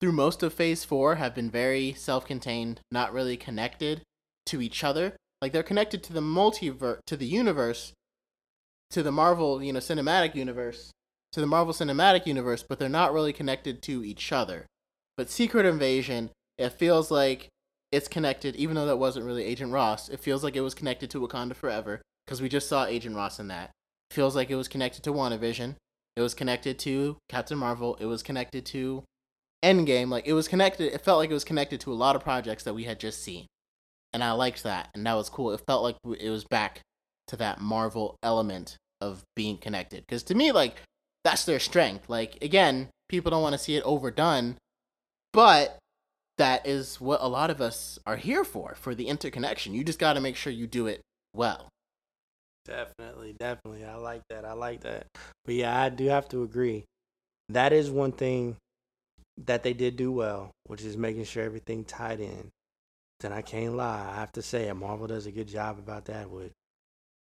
through 0.00 0.12
most 0.12 0.42
of 0.42 0.52
phase 0.52 0.84
4 0.84 1.16
have 1.16 1.34
been 1.34 1.50
very 1.50 1.92
self-contained, 1.92 2.80
not 2.90 3.12
really 3.12 3.36
connected 3.36 4.02
to 4.46 4.60
each 4.60 4.84
other. 4.84 5.16
Like 5.40 5.52
they're 5.52 5.62
connected 5.62 6.02
to 6.04 6.12
the 6.12 6.20
multiverse 6.20 6.98
to 7.06 7.16
the 7.16 7.26
universe 7.26 7.92
to 8.94 9.02
the 9.02 9.12
Marvel, 9.12 9.60
you 9.62 9.72
know, 9.72 9.80
cinematic 9.80 10.36
universe, 10.36 10.92
to 11.32 11.40
the 11.40 11.46
Marvel 11.46 11.74
Cinematic 11.74 12.26
Universe, 12.26 12.62
but 12.62 12.78
they're 12.78 12.88
not 12.88 13.12
really 13.12 13.32
connected 13.32 13.82
to 13.82 14.04
each 14.04 14.30
other. 14.30 14.66
But 15.16 15.30
Secret 15.30 15.66
Invasion, 15.66 16.30
it 16.58 16.70
feels 16.70 17.10
like 17.10 17.48
it's 17.94 18.08
connected, 18.08 18.56
even 18.56 18.74
though 18.74 18.86
that 18.86 18.96
wasn't 18.96 19.24
really 19.24 19.44
Agent 19.44 19.72
Ross. 19.72 20.08
It 20.08 20.20
feels 20.20 20.42
like 20.42 20.56
it 20.56 20.62
was 20.62 20.74
connected 20.74 21.10
to 21.10 21.20
Wakanda 21.20 21.54
Forever 21.54 22.02
because 22.26 22.42
we 22.42 22.48
just 22.48 22.68
saw 22.68 22.86
Agent 22.86 23.14
Ross 23.14 23.38
in 23.38 23.48
that. 23.48 23.70
It 24.10 24.14
feels 24.14 24.34
like 24.34 24.50
it 24.50 24.56
was 24.56 24.68
connected 24.68 25.02
to 25.04 25.12
WandaVision 25.12 25.76
It 26.16 26.20
was 26.20 26.34
connected 26.34 26.78
to 26.80 27.16
Captain 27.28 27.56
Marvel. 27.56 27.96
It 28.00 28.06
was 28.06 28.22
connected 28.22 28.66
to 28.66 29.04
Endgame. 29.64 30.08
Like 30.08 30.26
it 30.26 30.32
was 30.32 30.48
connected. 30.48 30.92
It 30.92 31.02
felt 31.02 31.18
like 31.18 31.30
it 31.30 31.34
was 31.34 31.44
connected 31.44 31.80
to 31.80 31.92
a 31.92 31.94
lot 31.94 32.16
of 32.16 32.22
projects 32.22 32.64
that 32.64 32.74
we 32.74 32.84
had 32.84 33.00
just 33.00 33.22
seen, 33.22 33.46
and 34.12 34.22
I 34.22 34.32
liked 34.32 34.62
that, 34.64 34.90
and 34.94 35.06
that 35.06 35.14
was 35.14 35.30
cool. 35.30 35.52
It 35.52 35.62
felt 35.66 35.82
like 35.82 35.96
it 36.18 36.30
was 36.30 36.44
back 36.44 36.80
to 37.28 37.36
that 37.36 37.60
Marvel 37.60 38.16
element 38.22 38.76
of 39.00 39.22
being 39.36 39.56
connected. 39.56 40.04
Because 40.06 40.22
to 40.24 40.34
me, 40.34 40.52
like 40.52 40.82
that's 41.22 41.44
their 41.44 41.60
strength. 41.60 42.08
Like 42.08 42.42
again, 42.42 42.88
people 43.08 43.30
don't 43.30 43.42
want 43.42 43.54
to 43.54 43.58
see 43.58 43.76
it 43.76 43.82
overdone, 43.84 44.56
but 45.32 45.78
that 46.38 46.66
is 46.66 47.00
what 47.00 47.20
a 47.20 47.28
lot 47.28 47.50
of 47.50 47.60
us 47.60 47.98
are 48.06 48.16
here 48.16 48.44
for 48.44 48.74
for 48.74 48.94
the 48.94 49.08
interconnection. 49.08 49.74
You 49.74 49.84
just 49.84 49.98
got 49.98 50.14
to 50.14 50.20
make 50.20 50.36
sure 50.36 50.52
you 50.52 50.66
do 50.66 50.86
it 50.86 51.00
well. 51.34 51.68
Definitely, 52.64 53.34
definitely. 53.38 53.84
I 53.84 53.96
like 53.96 54.22
that. 54.30 54.44
I 54.44 54.52
like 54.52 54.80
that. 54.80 55.06
But 55.44 55.54
yeah, 55.54 55.80
I 55.80 55.90
do 55.90 56.06
have 56.06 56.28
to 56.30 56.42
agree. 56.42 56.84
That 57.50 57.72
is 57.72 57.90
one 57.90 58.12
thing 58.12 58.56
that 59.46 59.62
they 59.62 59.74
did 59.74 59.96
do 59.96 60.10
well, 60.10 60.50
which 60.66 60.82
is 60.82 60.96
making 60.96 61.24
sure 61.24 61.44
everything 61.44 61.84
tied 61.84 62.20
in. 62.20 62.50
Then 63.20 63.32
I 63.32 63.42
can't 63.42 63.76
lie. 63.76 64.08
I 64.10 64.16
have 64.16 64.32
to 64.32 64.42
say. 64.42 64.72
Marvel 64.72 65.06
does 65.06 65.26
a 65.26 65.30
good 65.30 65.48
job 65.48 65.78
about 65.78 66.06
that 66.06 66.30
with 66.30 66.52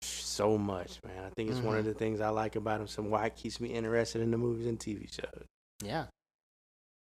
so 0.02 0.58
much, 0.58 1.00
man. 1.06 1.24
I 1.24 1.30
think 1.36 1.50
it's 1.50 1.58
mm-hmm. 1.58 1.68
one 1.68 1.76
of 1.76 1.84
mm-hmm. 1.84 1.92
the 1.92 1.98
things 1.98 2.20
I 2.20 2.28
like 2.30 2.56
about 2.56 2.78
them. 2.78 2.88
Some 2.88 3.10
why 3.10 3.26
it 3.26 3.36
keeps 3.36 3.60
me 3.60 3.68
interested 3.68 4.22
in 4.22 4.30
the 4.30 4.38
movies 4.38 4.66
and 4.66 4.78
TV 4.78 5.12
shows. 5.12 5.44
Yeah. 5.82 6.06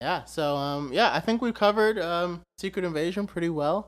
Yeah. 0.02 0.26
So 0.26 0.56
um 0.56 0.92
yeah, 0.94 1.14
I 1.14 1.20
think 1.20 1.42
we 1.42 1.52
covered 1.52 2.00
um 2.00 2.42
Secret 2.60 2.86
Invasion 2.86 3.28
pretty 3.28 3.50
well. 3.50 3.88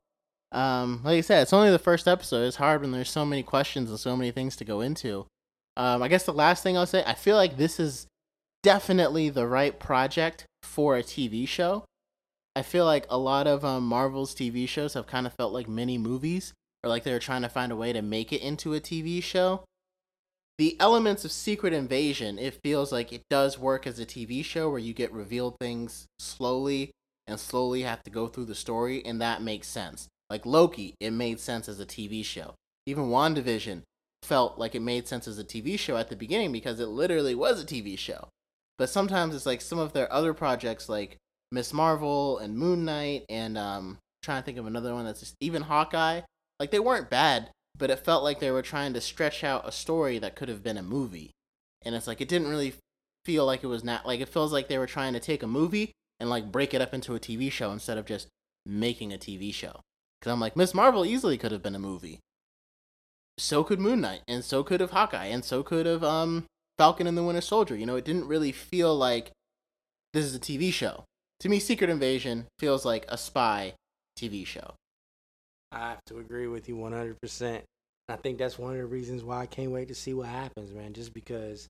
Um, 0.52 1.02
like 1.04 1.18
I 1.18 1.22
said, 1.22 1.44
it's 1.44 1.54
only 1.54 1.70
the 1.70 1.80
first 1.80 2.08
episode. 2.08 2.48
It's 2.48 2.56
hard 2.56 2.82
when 2.82 2.92
there's 2.92 3.10
so 3.10 3.26
many 3.26 3.44
questions 3.44 3.90
and 3.90 4.00
so 4.00 4.16
many 4.18 4.32
things 4.32 4.56
to 4.58 4.66
go 4.66 4.82
into. 4.82 5.28
Um, 5.78 6.02
I 6.02 6.08
guess 6.08 6.24
the 6.24 6.34
last 6.34 6.64
thing 6.64 6.78
I'll 6.78 6.86
say, 6.86 7.04
I 7.06 7.14
feel 7.14 7.36
like 7.36 7.58
this 7.58 7.80
is 7.80 8.08
definitely 8.64 9.30
the 9.30 9.48
right 9.48 9.80
project 9.80 10.46
for 10.64 10.98
a 10.98 11.04
TV 11.04 11.48
show. 11.48 11.86
I 12.56 12.64
feel 12.64 12.84
like 12.84 13.06
a 13.10 13.18
lot 13.18 13.48
of 13.48 13.64
um, 13.64 13.86
Marvel's 13.88 14.34
TV 14.34 14.68
shows 14.68 14.96
have 14.96 15.08
kind 15.08 15.28
of 15.28 15.34
felt 15.34 15.54
like 15.54 15.70
mini 15.70 15.98
movies, 15.98 16.54
or 16.84 16.90
like 16.90 17.04
they 17.04 17.14
were 17.14 17.20
trying 17.20 17.44
to 17.44 17.50
find 17.50 17.72
a 17.72 17.76
way 17.76 17.94
to 17.94 18.02
make 18.02 18.34
it 18.34 18.42
into 18.42 18.74
a 18.74 18.82
TV 18.82 19.22
show. 19.22 19.64
The 20.60 20.76
elements 20.82 21.24
of 21.24 21.32
Secret 21.32 21.72
Invasion, 21.72 22.38
it 22.38 22.60
feels 22.62 22.92
like 22.92 23.14
it 23.14 23.24
does 23.30 23.58
work 23.58 23.88
as 23.88 23.98
a 23.98 24.06
TV 24.06 24.44
show 24.44 24.70
where 24.70 24.78
you 24.78 24.92
get 24.94 25.14
revealed 25.14 25.56
things 25.58 26.06
slowly 26.20 26.92
and 27.28 27.40
slowly 27.40 27.84
have 27.84 28.04
to 28.04 28.10
go 28.10 28.28
through 28.28 28.44
the 28.44 28.56
story, 28.56 29.02
and 29.06 29.22
that 29.22 29.42
makes 29.42 29.70
sense. 29.70 30.10
Like 30.30 30.46
Loki, 30.46 30.96
it 31.00 31.12
made 31.12 31.40
sense 31.40 31.70
as 31.70 31.80
a 31.80 31.86
TV 31.86 32.26
show. 32.26 32.56
Even 32.86 33.06
WandaVision 33.06 33.84
felt 34.24 34.60
like 34.60 34.76
it 34.76 34.82
made 34.82 35.08
sense 35.08 35.30
as 35.30 35.40
a 35.40 35.46
TV 35.46 35.80
show 35.80 35.96
at 35.96 36.10
the 36.10 36.18
beginning 36.18 36.52
because 36.52 36.82
it 36.82 36.88
literally 36.88 37.36
was 37.36 37.64
a 37.64 37.66
TV 37.66 37.98
show. 37.98 38.28
But 38.78 38.90
sometimes 38.90 39.36
it's 39.36 39.46
like 39.46 39.62
some 39.62 39.80
of 39.80 39.94
their 39.94 40.12
other 40.12 40.34
projects, 40.34 40.90
like 40.90 41.16
Miss 41.54 41.72
Marvel 41.72 42.38
and 42.38 42.58
Moon 42.58 42.84
Knight, 42.84 43.24
and 43.30 43.58
um, 43.58 43.98
trying 44.24 44.42
to 44.42 44.46
think 44.46 44.58
of 44.58 44.68
another 44.68 44.94
one 44.94 45.06
that's 45.06 45.22
just, 45.22 45.36
even 45.40 45.62
Hawkeye. 45.62 46.20
Like 46.60 46.72
they 46.72 46.80
weren't 46.80 47.10
bad, 47.10 47.50
but 47.80 47.90
it 47.90 48.06
felt 48.06 48.24
like 48.24 48.40
they 48.40 48.52
were 48.52 48.62
trying 48.62 48.94
to 48.94 49.02
stretch 49.02 49.44
out 49.44 49.68
a 49.68 49.72
story 49.72 50.20
that 50.20 50.36
could 50.36 50.50
have 50.50 50.62
been 50.62 50.78
a 50.78 50.84
movie. 50.84 51.32
And 51.82 51.96
it's 51.96 52.08
like 52.08 52.22
it 52.22 52.28
didn't 52.28 52.50
really 52.50 52.74
feel 53.26 53.46
like 53.46 53.64
it 53.64 53.68
was 53.68 53.84
not 53.84 54.06
like 54.06 54.20
it 54.20 54.30
feels 54.30 54.54
like 54.54 54.68
they 54.68 54.78
were 54.78 54.86
trying 54.86 55.14
to 55.14 55.20
take 55.20 55.42
a 55.42 55.48
movie 55.48 55.92
and 56.20 56.30
like 56.30 56.52
break 56.52 56.74
it 56.74 56.82
up 56.82 56.94
into 56.94 57.16
a 57.16 57.20
TV 57.20 57.52
show 57.52 57.72
instead 57.72 57.98
of 57.98 58.06
just 58.06 58.28
making 58.66 59.14
a 59.14 59.18
TV 59.18 59.54
show. 59.54 59.80
Cuz 60.22 60.32
I'm 60.32 60.42
like 60.42 60.58
Miss 60.58 60.74
Marvel 60.74 61.06
easily 61.06 61.38
could 61.38 61.54
have 61.54 61.64
been 61.64 61.76
a 61.76 61.80
movie. 61.80 62.20
So 63.38 63.64
could 63.64 63.80
Moon 63.80 64.02
Knight 64.02 64.22
and 64.28 64.44
so 64.44 64.64
could 64.64 64.82
have 64.82 64.92
Hawkeye 64.92 65.28
and 65.28 65.46
so 65.46 65.64
could 65.64 65.86
have 65.86 66.04
um 66.04 66.46
Falcon 66.78 67.08
and 67.08 67.18
the 67.18 67.24
Winter 67.24 67.42
Soldier. 67.42 67.76
You 67.76 67.86
know, 67.86 67.96
it 67.96 68.06
didn't 68.06 68.28
really 68.28 68.52
feel 68.52 68.96
like 68.96 69.32
this 70.14 70.26
is 70.26 70.36
a 70.36 70.40
TV 70.40 70.74
show. 70.74 71.06
To 71.40 71.50
me 71.50 71.60
Secret 71.60 71.90
Invasion 71.90 72.48
feels 72.58 72.84
like 72.84 73.06
a 73.08 73.18
spy 73.18 73.76
TV 74.18 74.46
show. 74.46 74.76
I 75.72 75.90
have 75.90 76.06
to 76.08 76.20
agree 76.20 76.48
with 76.48 76.68
you 76.68 76.76
100%. 76.76 77.62
I 78.10 78.16
think 78.16 78.40
that's 78.40 78.58
one 78.58 78.72
of 78.72 78.78
the 78.78 78.86
reasons 78.86 79.24
why 79.24 79.42
I 79.42 79.46
can't 79.46 79.72
wait 79.72 79.88
to 79.90 79.96
see 79.96 80.14
what 80.14 80.28
happens, 80.28 80.74
man. 80.74 80.94
Just 80.94 81.14
because 81.14 81.68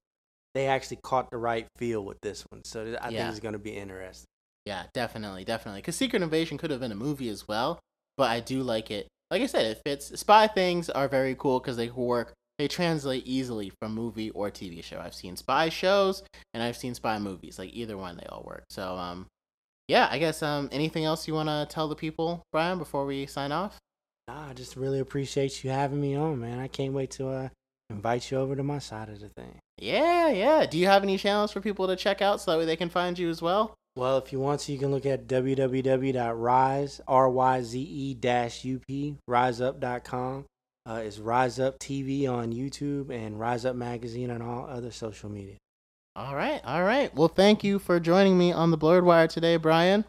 they 0.54 0.68
actually 0.68 1.00
caught 1.04 1.30
the 1.32 1.38
right 1.38 1.68
feel 1.78 2.04
with 2.04 2.18
this 2.22 2.46
one, 2.50 2.64
so 2.64 2.98
I 3.02 3.10
yeah. 3.10 3.20
think 3.20 3.32
it's 3.32 3.40
going 3.40 3.54
to 3.54 3.60
be 3.60 3.76
interesting. 3.76 4.26
Yeah, 4.66 4.84
definitely, 4.94 5.44
definitely. 5.44 5.82
Because 5.82 5.96
Secret 5.96 6.22
Invasion 6.22 6.58
could 6.58 6.72
have 6.72 6.80
been 6.80 6.92
a 6.92 6.96
movie 6.96 7.30
as 7.30 7.48
well, 7.48 7.80
but 8.18 8.30
I 8.30 8.40
do 8.40 8.62
like 8.64 8.90
it. 8.92 9.08
Like 9.32 9.42
I 9.42 9.48
said, 9.48 9.66
it 9.66 9.82
fits. 9.86 10.18
Spy 10.20 10.48
things 10.48 10.90
are 10.90 11.08
very 11.08 11.36
cool 11.36 11.60
because 11.60 11.78
they 11.78 11.90
work. 11.90 12.34
They 12.58 12.68
translate 12.68 13.26
easily 13.26 13.72
from 13.80 13.94
movie 13.94 14.32
or 14.32 14.50
TV 14.50 14.84
show. 14.84 15.00
I've 15.00 15.14
seen 15.14 15.38
spy 15.38 15.70
shows 15.70 16.24
and 16.54 16.62
I've 16.62 16.76
seen 16.76 16.94
spy 16.94 17.18
movies. 17.20 17.58
Like 17.58 17.74
either 17.74 17.98
one, 17.98 18.18
they 18.18 18.26
all 18.28 18.44
work. 18.46 18.66
So, 18.70 18.96
um, 18.96 19.28
yeah. 19.88 20.10
I 20.12 20.20
guess 20.20 20.44
um, 20.44 20.68
anything 20.72 21.06
else 21.06 21.28
you 21.28 21.34
want 21.34 21.48
to 21.48 21.68
tell 21.70 21.88
the 21.88 21.96
people, 21.96 22.42
Brian, 22.52 22.78
before 22.78 23.06
we 23.06 23.28
sign 23.28 23.52
off? 23.52 23.80
Nah, 24.30 24.50
I 24.50 24.54
just 24.54 24.76
really 24.76 25.00
appreciate 25.00 25.64
you 25.64 25.72
having 25.72 26.00
me 26.00 26.16
on, 26.16 26.40
man. 26.40 26.60
I 26.60 26.68
can't 26.68 26.94
wait 26.94 27.10
to 27.12 27.30
uh, 27.30 27.50
invite 27.90 28.30
you 28.30 28.38
over 28.38 28.56
to 28.56 28.62
my 28.62 28.78
side 28.78 29.10
of 29.10 29.20
the 29.20 29.30
thing. 29.30 29.58
Yeah, 29.80 30.30
yeah. 30.30 30.68
Do 30.68 30.78
you 30.78 30.86
have 30.86 31.02
any 31.02 31.18
channels 31.18 31.52
for 31.52 31.62
people 31.62 31.88
to 31.88 31.96
check 31.96 32.22
out 32.22 32.40
so 32.40 32.52
that 32.52 32.60
way 32.60 32.66
they 32.66 32.76
can 32.76 32.90
find 32.90 33.18
you 33.18 33.28
as 33.32 33.42
well? 33.42 33.74
Well, 33.96 34.20
if 34.20 34.32
you 34.32 34.40
want 34.40 34.62
to, 34.62 34.72
you 34.72 34.78
can 34.78 34.92
look 34.92 35.08
at 35.08 35.26
www.rise, 35.26 37.02
R-Y-Z-E 37.08 38.14
dash 38.14 38.64
U-P, 38.66 39.18
riseup.com. 39.28 40.46
Uh, 40.88 41.02
it's 41.04 41.18
Rise 41.18 41.60
Up 41.60 41.80
TV 41.80 42.30
on 42.30 42.54
YouTube 42.54 43.10
and 43.10 43.40
Rise 43.40 43.66
Up 43.66 43.76
Magazine 43.76 44.30
on 44.30 44.44
all 44.44 44.68
other 44.70 44.92
social 44.92 45.32
media. 45.32 45.56
All 46.16 46.36
right, 46.36 46.62
all 46.64 46.84
right. 46.84 47.14
Well, 47.16 47.30
thank 47.30 47.64
you 47.64 47.80
for 47.80 48.00
joining 48.00 48.38
me 48.38 48.52
on 48.52 48.70
the 48.70 48.78
Blurred 48.78 49.06
Wire 49.06 49.28
today, 49.28 49.58
Brian. 49.58 50.06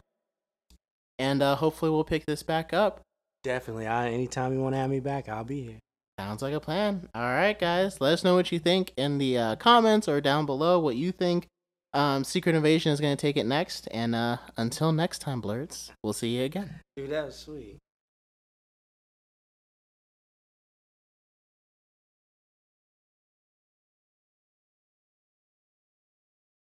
And 1.17 1.41
uh, 1.41 1.55
hopefully 1.55 1.89
we'll 1.89 2.03
pick 2.03 2.27
this 2.27 2.43
back 2.43 2.71
up 2.71 3.01
Definitely. 3.43 3.87
I 3.87 4.09
anytime 4.09 4.53
you 4.53 4.59
want 4.59 4.73
to 4.73 4.79
have 4.79 4.89
me 4.89 4.99
back, 4.99 5.29
I'll 5.29 5.43
be 5.43 5.61
here. 5.61 5.79
Sounds 6.19 6.41
like 6.41 6.53
a 6.53 6.59
plan. 6.59 7.09
All 7.15 7.21
right, 7.21 7.57
guys. 7.57 7.99
Let 7.99 8.13
us 8.13 8.23
know 8.23 8.35
what 8.35 8.51
you 8.51 8.59
think 8.59 8.93
in 8.95 9.17
the 9.17 9.37
uh, 9.37 9.55
comments 9.55 10.07
or 10.07 10.21
down 10.21 10.45
below 10.45 10.79
what 10.79 10.95
you 10.95 11.11
think 11.11 11.47
um, 11.93 12.23
Secret 12.23 12.55
Invasion 12.55 12.91
is 12.91 12.99
going 12.99 13.15
to 13.15 13.21
take 13.21 13.37
it 13.37 13.45
next. 13.45 13.87
And 13.91 14.13
uh, 14.13 14.37
until 14.57 14.91
next 14.91 15.19
time, 15.19 15.41
Blurts, 15.41 15.91
we'll 16.03 16.13
see 16.13 16.37
you 16.37 16.43
again. 16.43 16.81
Dude, 16.95 17.09
that 17.09 17.25
was 17.25 17.37
sweet. 17.37 17.77